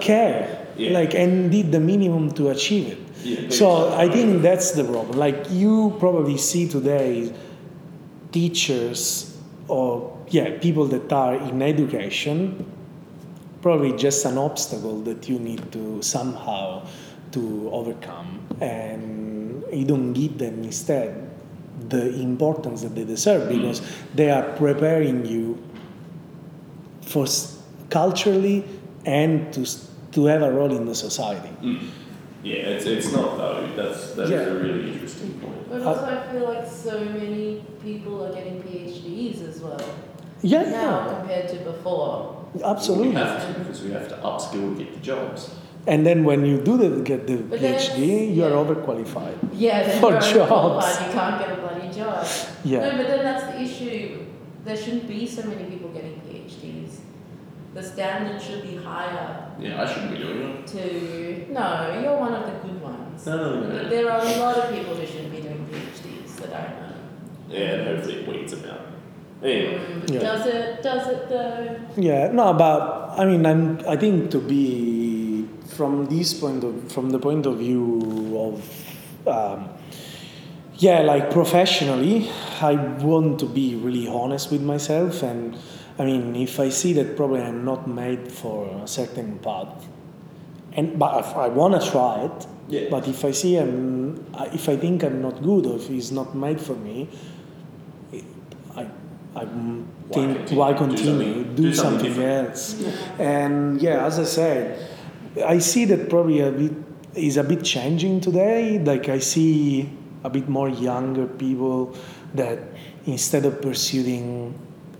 [0.00, 0.92] care Yeah.
[0.92, 5.18] like and did the minimum to achieve it Yeah, so i think that's the problem
[5.18, 7.30] like you probably see today
[8.32, 9.36] teachers
[9.68, 12.64] or yeah people that are in education
[13.62, 16.84] probably just an obstacle that you need to somehow
[17.32, 21.30] to overcome and you don't give them instead
[21.88, 23.80] the importance that they deserve because
[24.14, 25.58] they are preparing you
[27.02, 27.58] for s-
[27.90, 28.64] culturally
[29.04, 31.48] and to s- to have a role in the society.
[31.62, 31.80] Mm.
[32.44, 33.66] Yeah, it's, it's not though.
[33.76, 34.46] That's that's Yeah.
[34.46, 35.68] a really interesting point.
[35.68, 39.80] But also, I feel like so many people are getting PhDs as well
[40.42, 41.18] yeah, now yeah.
[41.18, 42.46] compared to before.
[42.62, 43.08] Absolutely.
[43.08, 45.50] We have to because we have to upskill and get the jobs.
[45.86, 48.54] And then when you do the, get the but PhD, you're yeah.
[48.54, 49.50] overqualified.
[49.52, 51.00] Yeah, for jobs.
[51.00, 52.26] You can't get a bloody job.
[52.64, 52.80] Yeah.
[52.80, 54.26] No, but then that's the issue.
[54.64, 57.00] There shouldn't be so many people getting PhDs.
[57.74, 59.50] The standard should be higher.
[59.58, 60.66] Yeah, I shouldn't be doing it.
[60.68, 63.26] To no, you're one of the good ones.
[63.26, 63.88] No, no, no.
[63.88, 66.94] There are a lot of people who shouldn't be doing PhDs that I know.
[67.48, 68.83] Yeah, and hopefully it weeds them out.
[69.44, 70.82] Does it?
[70.82, 71.76] Does it though?
[71.96, 73.78] Yeah, no, but I mean, I'm.
[73.86, 79.68] I think to be from this point of from the point of view of, um,
[80.76, 82.30] yeah, like professionally,
[82.62, 85.58] I want to be really honest with myself, and
[85.98, 89.86] I mean, if I see that probably I'm not made for a certain path,
[90.72, 92.88] and but if I want to try it, Yeah.
[92.90, 96.34] but if I see I'm, if I think I'm not good or if it's not
[96.34, 97.08] made for me,
[99.36, 100.60] I, Why think continue?
[100.60, 101.04] why Do continue?
[101.06, 102.84] something- Do, do something something, else.
[103.18, 104.88] And yeah, as I said,
[105.44, 106.72] I see that probably a bit
[107.14, 108.78] is a bit changing today.
[108.78, 109.88] Like I see
[110.24, 111.96] a bit more younger people
[112.34, 112.58] that
[113.06, 114.54] instead of pursuing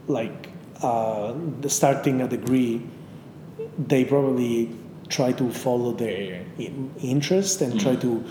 [0.06, 0.48] like
[0.82, 2.82] uh, the starting a degree,
[3.78, 4.70] they probably
[5.08, 8.24] try to follow their in- interest and try to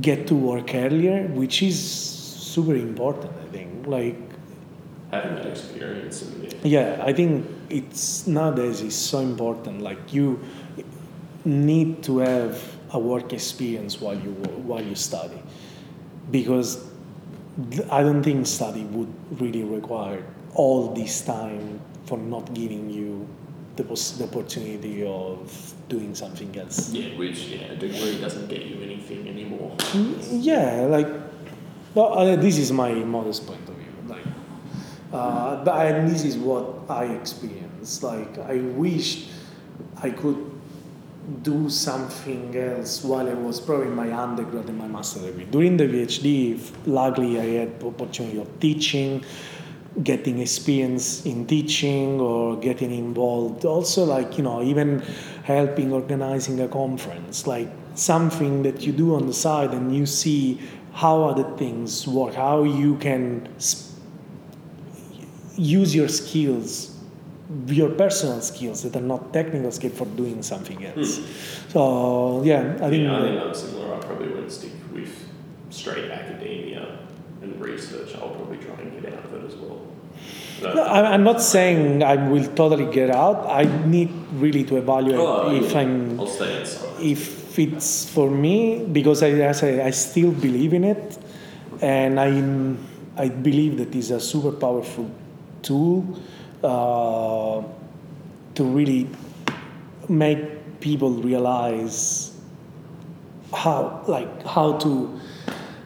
[0.00, 3.32] get to work earlier, which is super important.
[3.42, 3.86] I think.
[3.86, 4.16] Like
[5.10, 6.96] having that experience and yeah.
[6.96, 9.82] yeah, I think it's nowadays is so important.
[9.82, 10.40] Like you
[11.44, 14.32] need to have a work experience while you
[14.66, 15.42] while you study,
[16.30, 16.84] because
[17.90, 20.22] I don't think study would really require
[20.54, 23.26] all this time for not giving you
[23.76, 26.90] the, pos- the opportunity of doing something else.
[26.90, 29.76] Yeah, which yeah, a degree doesn't get you anything anymore.
[30.30, 31.08] Yeah, like
[31.94, 33.65] well, uh, this is my modest point of view.
[33.65, 33.65] Like,
[35.16, 38.02] uh, but and this is what I experienced.
[38.02, 39.28] Like, I wish
[40.02, 40.52] I could
[41.42, 45.46] do something else while I was probably my undergrad and my master degree.
[45.46, 49.24] During the PhD, luckily I had opportunity of teaching,
[50.02, 53.64] getting experience in teaching or getting involved.
[53.64, 55.00] Also, like you know, even
[55.44, 60.60] helping organizing a conference, like something that you do on the side and you see
[60.92, 63.95] how other things work, how you can sp-
[65.56, 66.92] use your skills
[67.66, 71.18] your personal skills that are not technical skills for doing something else.
[71.18, 71.70] Hmm.
[71.70, 73.94] So yeah, I think yeah, I think I'm similar.
[73.94, 75.12] I probably wouldn't stick with
[75.70, 76.98] straight academia
[77.42, 78.16] and research.
[78.16, 79.80] I'll probably try and get out of it as well.
[80.62, 80.82] No.
[80.82, 83.46] I'm not saying I will totally get out.
[83.46, 85.80] I need really to evaluate Oh, if yeah.
[85.80, 87.00] I'm I'll stay inside.
[87.00, 91.18] if it's for me because I, as I, I still believe in it,
[91.80, 92.30] and I
[93.22, 95.08] I believe that is a super powerful
[95.66, 96.04] tool
[96.64, 97.62] uh,
[98.54, 99.08] to really
[100.08, 102.32] make people realize
[103.52, 105.20] how like how to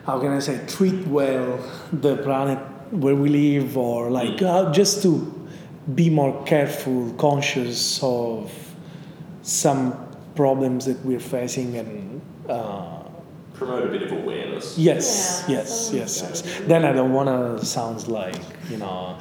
[0.06, 1.58] how can I say treat well
[1.92, 2.58] the planet
[2.92, 5.12] where we live or like how just to
[5.94, 8.50] be more careful conscious of
[9.42, 9.94] some
[10.34, 12.98] problems that we're facing and uh,
[13.54, 14.76] Promote a bit of awareness.
[14.78, 18.40] yes Yeah, yes someone's yes yes then I don't want to sound like
[18.70, 19.18] you know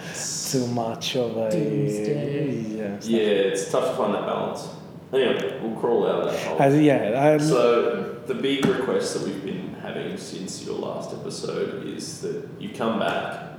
[0.51, 2.51] too much of a Doomsday.
[2.77, 2.97] yeah.
[3.01, 3.19] Yeah,
[3.51, 4.67] it's tough to find that balance.
[5.11, 6.61] Anyway, we'll crawl out of that hole.
[6.61, 11.87] As- yeah I, So the big request that we've been having since your last episode
[11.87, 13.53] is that you come back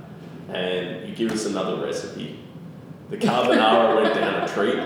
[0.49, 2.39] and you give us another recipe.
[3.09, 4.79] The carbonara went down a treat.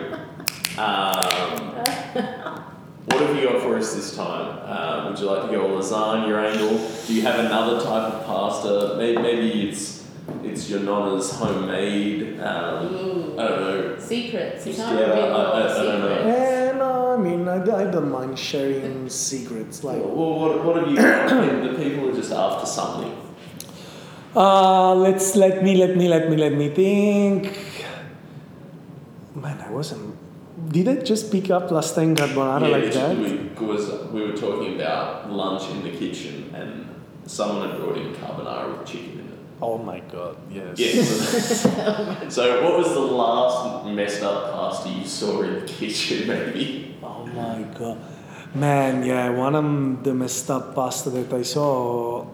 [0.80, 1.76] Um,
[3.06, 4.60] what have you got for us this time?
[4.66, 6.78] Uh, would you like to go lasagna Your angle?
[7.06, 8.96] Do you have another type of pasta?
[8.98, 10.04] Maybe, maybe it's
[10.44, 12.40] it's your nonna's homemade.
[12.40, 13.40] Um, Ooh.
[13.40, 13.96] I don't know.
[14.00, 14.66] Secrets.
[14.68, 16.16] You can't yeah, reveal I- I- the I don't know.
[16.18, 16.40] secrets.
[16.40, 19.84] Eh, no, I mean, I, I don't mind sharing secrets.
[19.84, 21.30] Like, Well, what, what have you got?
[21.30, 23.14] the people are just after something.
[24.36, 27.58] uh, let's let me, let me, let me, let me think.
[29.36, 30.16] Man, I wasn't.
[30.72, 33.18] Did I just pick up last time carbonara yeah, like that?
[33.18, 36.88] We, because we were talking about lunch in the kitchen and
[37.26, 39.25] someone had brought in carbonara with chicken in it.
[39.62, 40.78] Oh my god, yes.
[40.78, 42.28] Yeah.
[42.30, 46.96] so, what was the last messed up pasta you saw in the kitchen, maybe?
[47.02, 47.98] Oh my god.
[48.54, 52.26] Man, yeah, one of the messed up pasta that I saw,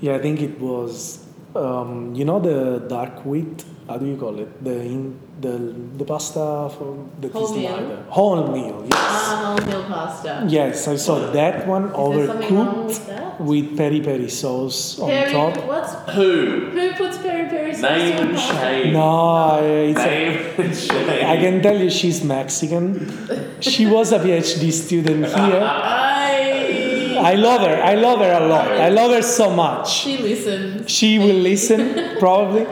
[0.00, 3.64] yeah, I think it was, um, you know, the dark wheat.
[3.88, 4.62] How do you call it?
[4.64, 5.52] The in, the
[5.98, 7.72] the pasta from that is Wholemeal?
[7.72, 8.04] lighter.
[8.10, 8.92] Wholemeal, yes.
[8.94, 10.44] Ah, wholemeal pasta.
[10.48, 13.40] Yes, I saw that one Is there wrong overcooked with that?
[13.40, 15.56] with peri peri sauce on top.
[15.66, 16.70] what's Who?
[16.70, 18.54] who puts peri peri sauce Name on and pasta?
[18.60, 18.92] shame.
[18.92, 19.60] No,
[19.90, 21.26] it's a, and shame.
[21.34, 22.88] I can tell you she's Mexican.
[23.60, 25.60] She was a PhD student here.
[25.62, 27.18] I.
[27.32, 27.76] I love her.
[27.82, 28.66] I love her a lot.
[28.72, 29.88] I love her so much.
[29.92, 30.90] She listens.
[30.90, 32.66] She will listen, probably.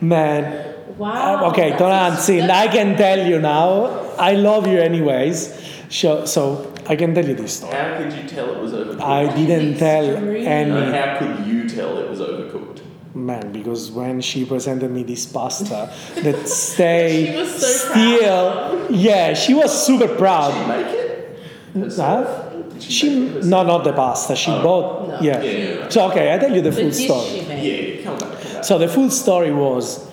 [0.00, 0.74] Man.
[0.98, 1.44] Wow.
[1.44, 3.86] Uh, okay, that's Tonantzin, I can tell you now.
[4.18, 5.52] I love you anyways.
[5.90, 7.74] So, so I can tell you this story.
[7.74, 9.00] How could you tell it was overcooked?
[9.02, 10.44] I didn't tell Extreme.
[10.44, 10.96] No, any.
[10.96, 12.80] how could you tell it was overcooked?
[13.14, 15.90] man, because when she presented me this pasta,
[16.22, 18.86] that stayed She was so still.
[18.90, 20.52] Yeah, she was super proud.
[20.52, 21.38] Did she make it?
[21.74, 21.80] Huh?
[21.80, 22.52] herself?
[22.74, 24.36] Did She make it no, not the pasta.
[24.36, 24.62] She Oh.
[24.62, 25.08] bought.
[25.08, 25.20] No.
[25.22, 25.40] Yeah.
[25.42, 25.88] Yeah.
[25.88, 27.40] So okay, I tell you the The full dish story.
[27.40, 27.98] she made.
[27.98, 28.38] Yeah, come back.
[28.68, 28.78] Come back.
[28.78, 30.06] So the full story was,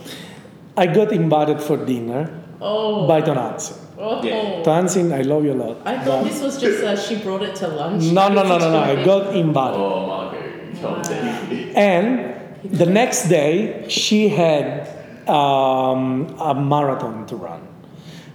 [0.78, 2.30] I got invited for dinner
[2.62, 3.08] Oh.
[3.08, 3.78] by Tonantzin.
[4.00, 4.24] oh.
[4.24, 4.64] Yeah.
[4.64, 5.78] Tonantzin, I love you a lot.
[5.86, 8.04] I thought this was just uh, she brought it to lunch.
[8.12, 8.80] no, no, no, no, no.
[8.80, 9.78] I got invited.
[9.80, 10.40] oh, Marco,
[10.82, 11.02] come Wow.
[11.02, 11.72] down.
[11.76, 14.88] And the next day, she had
[15.28, 17.62] um, a marathon to run.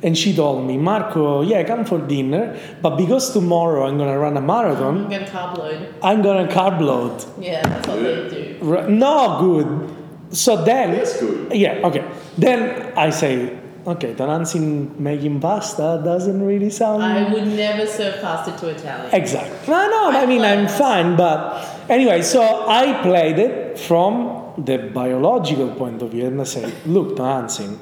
[0.02, 4.36] And she told me, Marco, yeah, come for dinner, but because tomorrow I'm gonna run
[4.36, 5.94] a marathon, I'm gonna carb load.
[6.02, 7.24] I'm gonna carb load.
[7.40, 8.88] Yeah, that's what they do.
[8.90, 9.96] No good.
[10.30, 11.52] So then, That's good.
[11.54, 12.04] yeah, okay.
[12.36, 17.02] Then I say, okay, Tonantzin making pasta doesn't really sound.
[17.02, 19.14] I would never serve pasta to Italian.
[19.14, 19.56] Exactly.
[19.72, 25.70] No, no, I mean, I'm fine, but anyway, so I played it from the biological
[25.74, 27.78] point of view and I say, look, Tonantzin,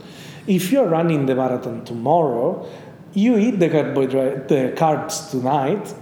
[0.47, 2.68] if you're running the marathon tomorrow,
[3.12, 5.92] you eat the carbohydrate, the carbs tonight,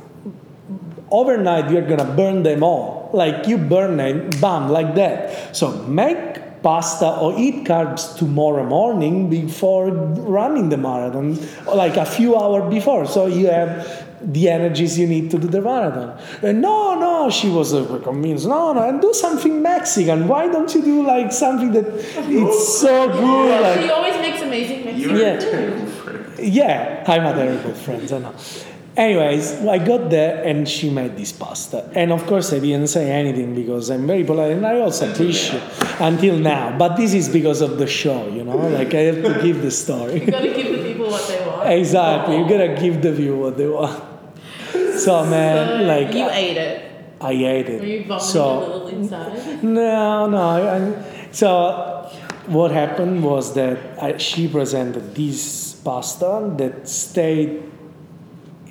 [1.11, 3.04] overnight you're gonna burn them all.
[3.15, 5.55] Like you burn them, bam, like that.
[5.57, 11.39] So make pasta or eat carbs tomorrow morning before running the marathon,
[11.83, 13.07] like a few hours before.
[13.07, 13.71] So you have
[14.21, 16.19] the energies you need to do the marathon.
[16.43, 18.47] And no, no, she was uh, convinced.
[18.47, 20.27] No, no, and do something Mexican.
[20.27, 23.83] Why don't you do like something that it's so good?
[23.85, 25.35] She always makes amazing Mexican Yeah.
[25.35, 26.39] a terrible friend.
[26.39, 28.35] yeah, I'm a terrible friend, I know.
[28.97, 31.90] Anyways, I got there and she made this pasta.
[31.95, 35.62] And of course, I didn't say anything because I'm very polite and I also appreciate
[35.99, 36.78] until now.
[36.78, 38.57] But this is because of the show, you know?
[38.57, 40.20] Like, I have to give the story.
[40.20, 41.68] You gotta give the people what they want.
[41.70, 44.01] exactly, you gotta give the view what they want.
[44.99, 46.90] So, man, So like, you ate it.
[47.20, 47.80] I ate it.
[47.80, 49.64] Were you vomiting so, a little inside?
[49.64, 50.38] no, no.
[50.38, 52.11] I, I- so
[52.47, 57.62] what happened was that I, she presented this pasta that stayed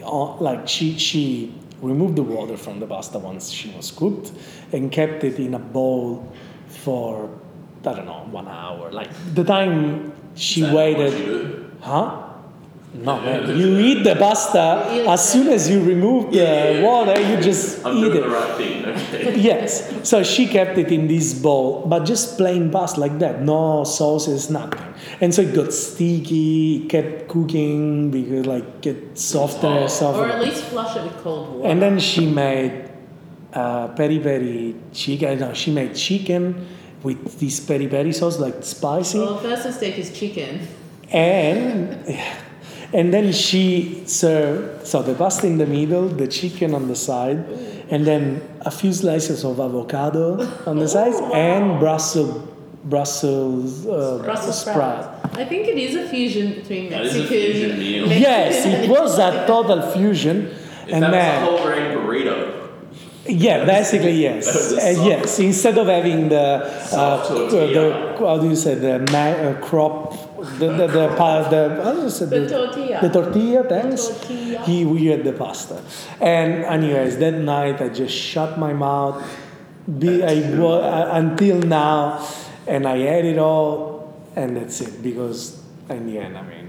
[0.04, 4.32] like she she removed the water from the pasta once she was cooked
[4.72, 6.32] and kept it in a bowl
[6.68, 7.30] for
[7.86, 8.92] I don't know one hour.
[8.92, 12.33] Like the time she Is that what waited, huh?
[12.96, 13.58] No, man.
[13.58, 16.84] You eat the pasta as soon as you remove the Yeah, yeah, yeah.
[16.84, 17.20] water.
[17.20, 18.22] You just I'm eat doing it.
[18.22, 18.86] the right thing.
[18.86, 19.40] Okay.
[19.50, 19.90] Yes.
[20.08, 24.50] So she kept it in this bowl, but just plain pasta like that, no sauces,
[24.52, 24.80] nothing.
[25.22, 30.30] And so it got sticky, it kept cooking because like get softer and Or softer.
[30.30, 31.70] at least flush it with cold water.
[31.70, 32.92] And then she made
[33.54, 35.40] uh, peri peri chicken.
[35.40, 36.68] No, she made chicken
[37.02, 39.18] with this peri peri sauce, like spicy.
[39.18, 40.68] well, the first mistake is chicken.
[41.12, 41.98] And
[42.94, 47.38] and then she served so the pasta in the middle, the chicken on the side,
[47.90, 52.50] and then a few slices of avocado on the sides, and Brussels
[52.86, 54.76] Brussels uh, Brussels sprout.
[55.22, 55.38] sprouts.
[55.38, 57.42] I think it is a fusion between That is a Mexican.
[57.44, 58.08] fusion meal.
[58.08, 60.48] Mexican Yes, it was a total fusion,
[60.88, 62.53] If and that then was a whole grain burrito.
[63.26, 64.46] Yeah, basically yes,
[64.76, 65.40] That Uh, yes.
[65.40, 66.46] Instead of having the
[66.92, 70.12] uh, the how do you say the ma- uh, crop
[70.60, 73.00] the the the, pa- the how do you say The tortilla.
[73.02, 74.60] the tortilla thanks tortilla.
[74.68, 75.78] he we had the pasta
[76.20, 79.24] and anyways that night I just shut my mouth
[80.00, 82.20] be I wa- uh, until now
[82.68, 85.40] and I ate it all and that's it because
[85.90, 86.63] in the end I mean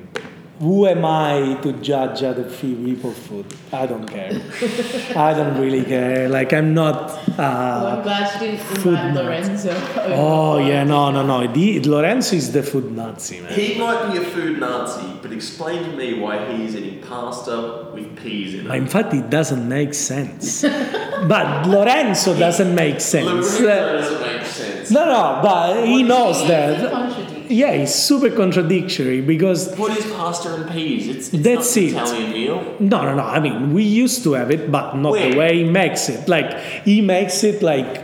[0.60, 4.30] who am I to judge other few people food I don't care
[5.16, 6.96] I don't really care like I'm not
[7.36, 9.14] Well, I'm uh, glad she didn't Food.
[9.14, 9.70] Lorenzo.
[9.70, 10.14] over.
[10.14, 14.18] oh yeah no no no the, Lorenzo is the food Nazi man He might be
[14.18, 18.74] a food Nazi, but explain to me why he's eating pasta with peas in it.
[18.74, 20.62] in fact it doesn't make sense
[21.32, 24.90] but Lorenzo doesn't make sense Lorenzo doesn't make sense.
[24.90, 27.33] No, no, but he knows It's a that.
[27.54, 31.08] Yeah, it's super contradictory because What is pasta and peas?
[31.08, 31.92] It's, it's That's not an it.
[31.92, 32.76] Italian meal.
[32.80, 33.22] no, no, no.
[33.22, 36.28] I mean, we used to have it, but not the way he makes it.
[36.28, 36.50] Like
[36.84, 38.02] he makes it like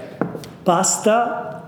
[0.65, 1.63] pasta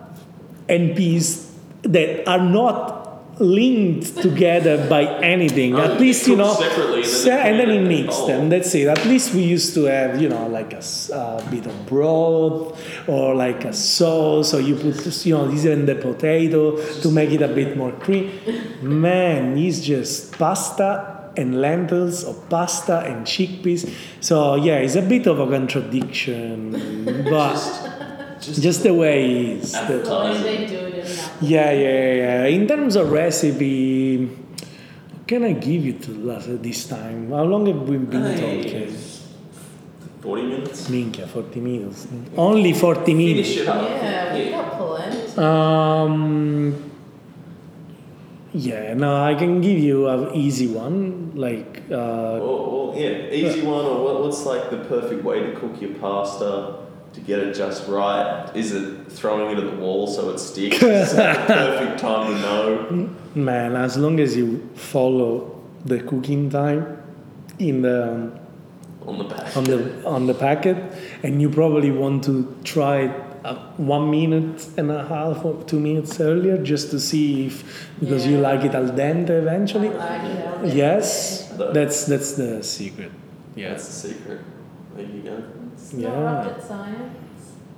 [0.68, 1.50] and peas
[1.82, 3.01] that are not
[3.38, 5.74] linked together by anything.
[5.74, 8.02] At least you know, separately and then se- they and then he it in the
[8.02, 8.48] mixed them.
[8.48, 8.88] That's it.
[8.88, 13.34] At least we used to have you know like a uh, bit of broth or
[13.34, 17.48] like a sauce, or you put you know even the potato to make it a
[17.48, 18.40] bit more creamy.
[18.82, 23.90] Man, it's just pasta and lentils or pasta and chickpeas.
[24.20, 28.01] So yeah, it's a bit of a contradiction, but
[28.42, 29.72] just, the way it is.
[29.72, 31.30] The- The way they do it in that.
[31.40, 32.44] yeah, yeah, yeah.
[32.56, 37.30] In terms of recipe, what can I give you to last this time?
[37.30, 38.62] How long have we been Hey.
[38.62, 38.94] talking?
[40.20, 40.88] 40 minutes?
[40.90, 42.06] Minchia, 40 minutes.
[42.36, 43.48] Only 40 minutes.
[43.48, 43.82] Finish it up.
[43.82, 44.50] Yeah, we Yeah.
[44.50, 45.38] got plenty.
[45.38, 46.74] Um,
[48.54, 51.32] yeah, no, I can give you an easy one.
[51.34, 55.52] Like, uh, Well, well, yeah, easy one, or what, what's like the perfect way to
[55.52, 56.74] cook your pasta
[57.14, 58.50] to get it just right?
[58.54, 60.82] Is it throwing it at the wall so it sticks?
[60.82, 63.10] Is the perfect time to know?
[63.34, 66.98] man, as long as you follow the cooking time
[67.58, 68.38] in the um,
[69.06, 69.56] On the back.
[69.56, 70.76] on the on the packet,
[71.22, 72.34] and you probably want to
[72.64, 73.12] try it
[73.44, 78.26] uh, one minute and a half or two minutes earlier just to see if because
[78.26, 79.88] you like it al dente eventually.
[79.88, 80.74] I like it al dente.
[80.76, 83.10] Yes, that's that's the secret.
[83.56, 84.40] That's the secret.
[84.96, 85.42] There you go.
[85.92, 86.08] It's Yeah.
[86.08, 87.18] not rocket science.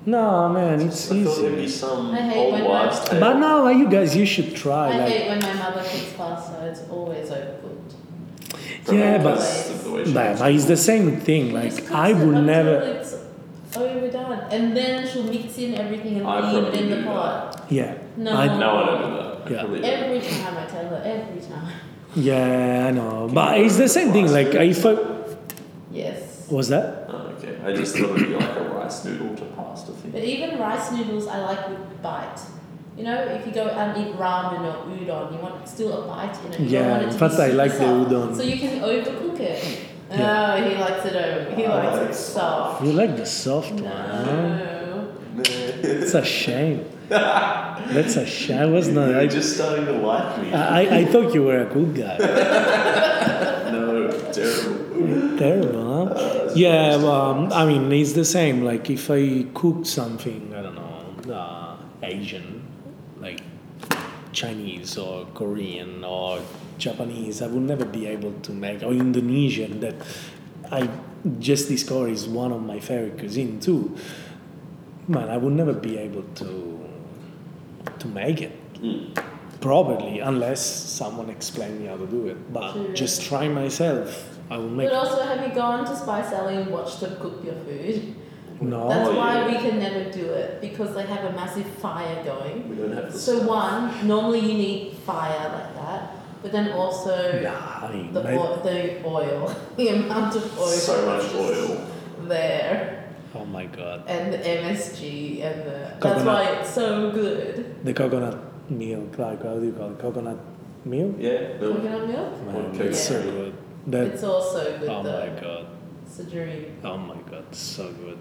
[0.07, 1.79] No, man, it's I thought there'd be easy.
[1.79, 3.21] some I hate old when wives' my- tale.
[3.21, 4.89] But no, you guys, you should I try.
[4.99, 6.67] Like, hate when my mother cooks pasta.
[6.67, 8.93] It's always overcooked.
[8.93, 11.53] yeah, but Because of the way she but, but it's the same thing.
[11.55, 12.75] Like I cooks it would until never.
[13.01, 13.17] It's
[13.77, 17.65] overdone, and then she'll mix in everything and I leave it in the do pot.
[17.71, 17.95] Yeah.
[18.17, 18.31] No.
[18.37, 19.51] I, No, I don't do that.
[19.51, 19.59] Yeah.
[19.63, 19.85] probably do.
[19.87, 21.67] Every time I tell her, every time.
[22.15, 23.29] yeah, I know.
[23.33, 24.31] But it's the same thing.
[24.31, 24.97] Like if I
[25.93, 26.47] Yes.
[26.51, 27.09] was that.
[27.65, 27.79] Oh, okay.
[27.79, 30.11] I just thought it'd be like a rice noodle to pasta thing.
[30.11, 32.41] But even rice noodles, I like with bite.
[32.97, 36.37] You know, if you go and eat ramen or udon, you want still a bite
[36.45, 36.61] in it.
[36.61, 38.37] You Yeah, don't want it in to fact, be I super like the udon.
[38.37, 39.79] So you can overcook it.
[40.11, 40.55] Yeah.
[40.55, 41.55] Oh, he likes it over.
[41.57, 42.85] He I likes like it soft.
[42.85, 43.83] You like the soft one?
[43.83, 45.17] No.
[45.39, 46.85] It's a shame.
[47.09, 48.61] That's a shame.
[48.61, 49.09] I was not.
[49.11, 50.53] You're I, just starting to like me.
[50.55, 52.17] I, I thought you were a good guy.
[53.73, 55.39] no, terrible.
[55.39, 55.84] Terrible, huh?
[56.55, 58.63] Yeah, um, I mean, it's the same.
[58.65, 62.63] Like, if I cook something, I don't know, uh, Asian,
[63.21, 63.41] like
[64.33, 66.41] Chinese or Korean or
[66.79, 69.95] Japanese, I would never be able to make, or Indonesian, that
[70.71, 70.89] I
[71.39, 73.97] just discovered is one of my favorite cuisine too.
[75.09, 76.81] Man, I would never be able to
[77.99, 78.53] to make it
[78.83, 79.15] Mm.
[79.61, 82.37] properly unless someone explained me how to do it.
[82.53, 82.93] But True.
[82.93, 86.71] just try myself, I will make But also, have you gone to Spice Alley and
[86.71, 88.15] watched them cook your food?
[88.61, 88.89] No.
[88.89, 89.47] That's why yeah.
[89.49, 92.69] we can never do it because they have a massive fire going.
[92.69, 93.49] We don't have the So stuff.
[93.49, 98.39] one, normally you need fire like that, but then also Nah, I mean, the, mate-
[98.39, 100.67] o- the oil, the amount of oil.
[100.69, 101.87] So much is oil.
[102.29, 104.05] There, oh my god.
[104.07, 105.71] and the MSG, and the.
[105.73, 106.27] That's Coconut.
[106.27, 107.85] why it's so good.
[107.85, 108.39] The coconut
[108.71, 109.99] milk, like how do you call it?
[109.99, 110.39] Coconut
[110.85, 111.17] milk?
[111.19, 111.75] Yeah, no.
[111.75, 112.43] Coconut milk?
[112.47, 112.85] Man, Okay.
[112.87, 113.55] it's so good.
[113.87, 115.27] That, It's also good oh though.
[115.35, 115.67] my god.
[116.07, 116.77] It's a dream.
[116.85, 118.19] Oh my god, so good.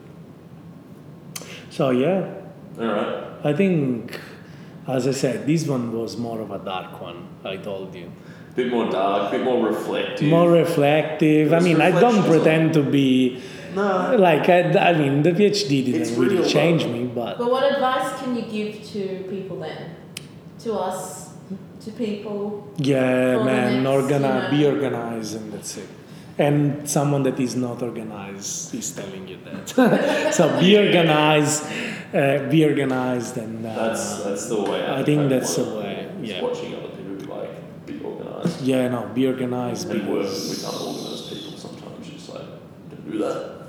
[1.69, 2.33] So yeah,
[2.79, 3.23] Alright.
[3.45, 4.19] I think,
[4.87, 7.27] as I said, this one was more of a dark one.
[7.43, 8.11] I told you,
[8.55, 10.27] Bit more dark, bit more reflective.
[10.29, 11.53] more reflective.
[11.53, 13.41] I mean, I don't pretend to be
[13.75, 14.15] No.
[14.19, 18.35] like I, I mean, the PhD didn't really change me, but But what advice can
[18.35, 19.95] you give to people then?
[20.59, 21.22] To us,
[21.85, 22.67] to people?
[22.77, 25.89] Yeah, man, next, organi- you be organized and that's it.
[26.37, 30.33] And someone that is not organized is telling you that.
[30.33, 31.63] so be organized,
[32.13, 34.81] uh, be organized, and uh, That's that's the way.
[34.99, 36.41] I think that's the way, Is yeah.
[36.41, 38.61] watching other people be like, be organised.
[38.61, 39.89] yeah, no, be organized.
[39.91, 42.07] And work because- with unorganised people sometimes.
[42.07, 42.47] You just like,
[42.89, 43.67] don't do that.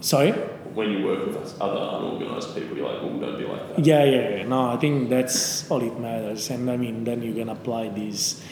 [0.00, 0.32] Sorry.
[0.76, 3.84] When you work with us- other unorganised people, you're like, well, don't be like that.
[3.90, 4.42] Yeah, yeah, yeah.
[4.54, 6.50] No, I think that's all it matters.
[6.50, 8.44] And I mean, then you can apply these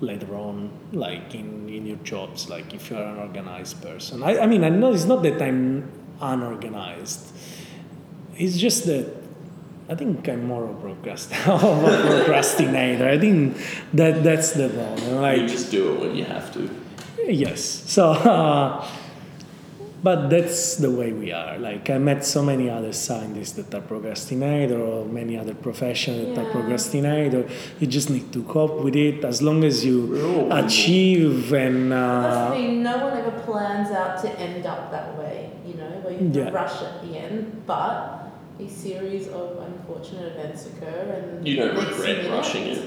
[0.00, 4.22] later on, like in, in your jobs, like if you're an organized person.
[4.22, 7.32] I, I mean, I know it's not that I'm unorganized,
[8.36, 9.06] it's just that
[9.88, 13.08] I think I'm more of a procrast- of a procrastinator.
[13.08, 13.56] I think
[13.94, 15.08] that that's the problem.
[15.14, 16.68] you Like, just do it when you have to.
[17.26, 17.60] Yes.
[17.86, 18.86] So, uh,
[20.02, 21.58] but that's the way we are.
[21.58, 26.38] Like I met so many other scientists that are procrastinator, or many other professions that
[26.42, 26.52] are Yeah.
[26.52, 27.42] procrastinator.
[27.80, 30.52] You just need to cope with it as long as you people.
[30.52, 31.92] achieve and.
[31.92, 35.74] That's the Uh, thing, no one ever plans out to end up that way, you
[35.74, 36.50] know, where you Yeah.
[36.50, 37.94] rush at the end, but
[38.60, 42.78] a series of unfortunate events occur and You don't next regret minute- rushing it.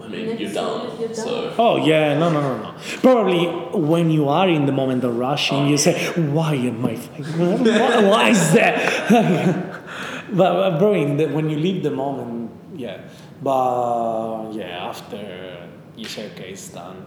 [0.00, 1.00] I mean, you're done.
[1.00, 2.74] you're So oh yeah, no, no, no, no.
[3.02, 3.46] Probably
[3.78, 6.94] when you are in the moment of rushing, Oh, you say, "Why am I?
[6.96, 8.78] Why, why is that?"
[10.30, 13.02] but, but bro, in the, when you leave the moment, yeah.
[13.42, 17.04] But yeah, after you say, "Okay, it's done."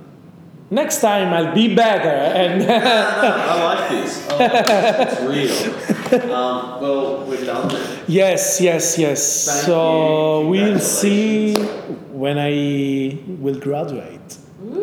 [0.70, 4.30] Next time I'll be better, and I like this.
[4.30, 5.14] I like this.
[5.14, 6.32] It's real.
[6.32, 8.04] Um, well, we're done then.
[8.08, 9.46] yes, yes, yes.
[9.46, 10.50] Thank so you.
[10.50, 12.11] we'll see Congratulations.
[12.22, 14.30] When I will graduate.
[14.64, 14.82] Ooh.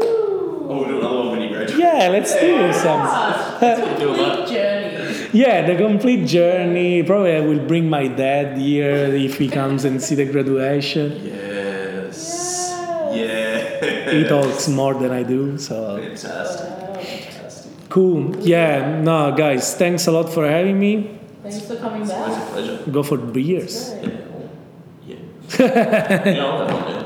[0.71, 1.79] Oh, we'll do another one when you graduate.
[1.81, 3.01] Yeah, let's do some.
[3.01, 5.29] Ah, it's Do complete journey.
[5.33, 7.03] yeah, the complete journey.
[7.03, 11.07] Probably I will bring my dad here if he comes and see the graduation.
[11.25, 12.19] Yes.
[13.13, 14.11] Yeah.
[14.13, 16.69] He talks more than I do, so Fantastic.
[16.69, 17.73] Fantastic.
[17.89, 18.37] cool.
[18.41, 21.19] Yeah, no, guys, thanks a lot for having me.
[21.43, 22.11] Thanks for coming back.
[22.11, 22.49] It's always back.
[22.49, 22.91] a pleasure.
[22.91, 23.77] Go for beers.
[24.03, 24.11] Yeah.
[25.07, 25.17] Yeah.
[25.59, 26.98] yeah, I'll have one,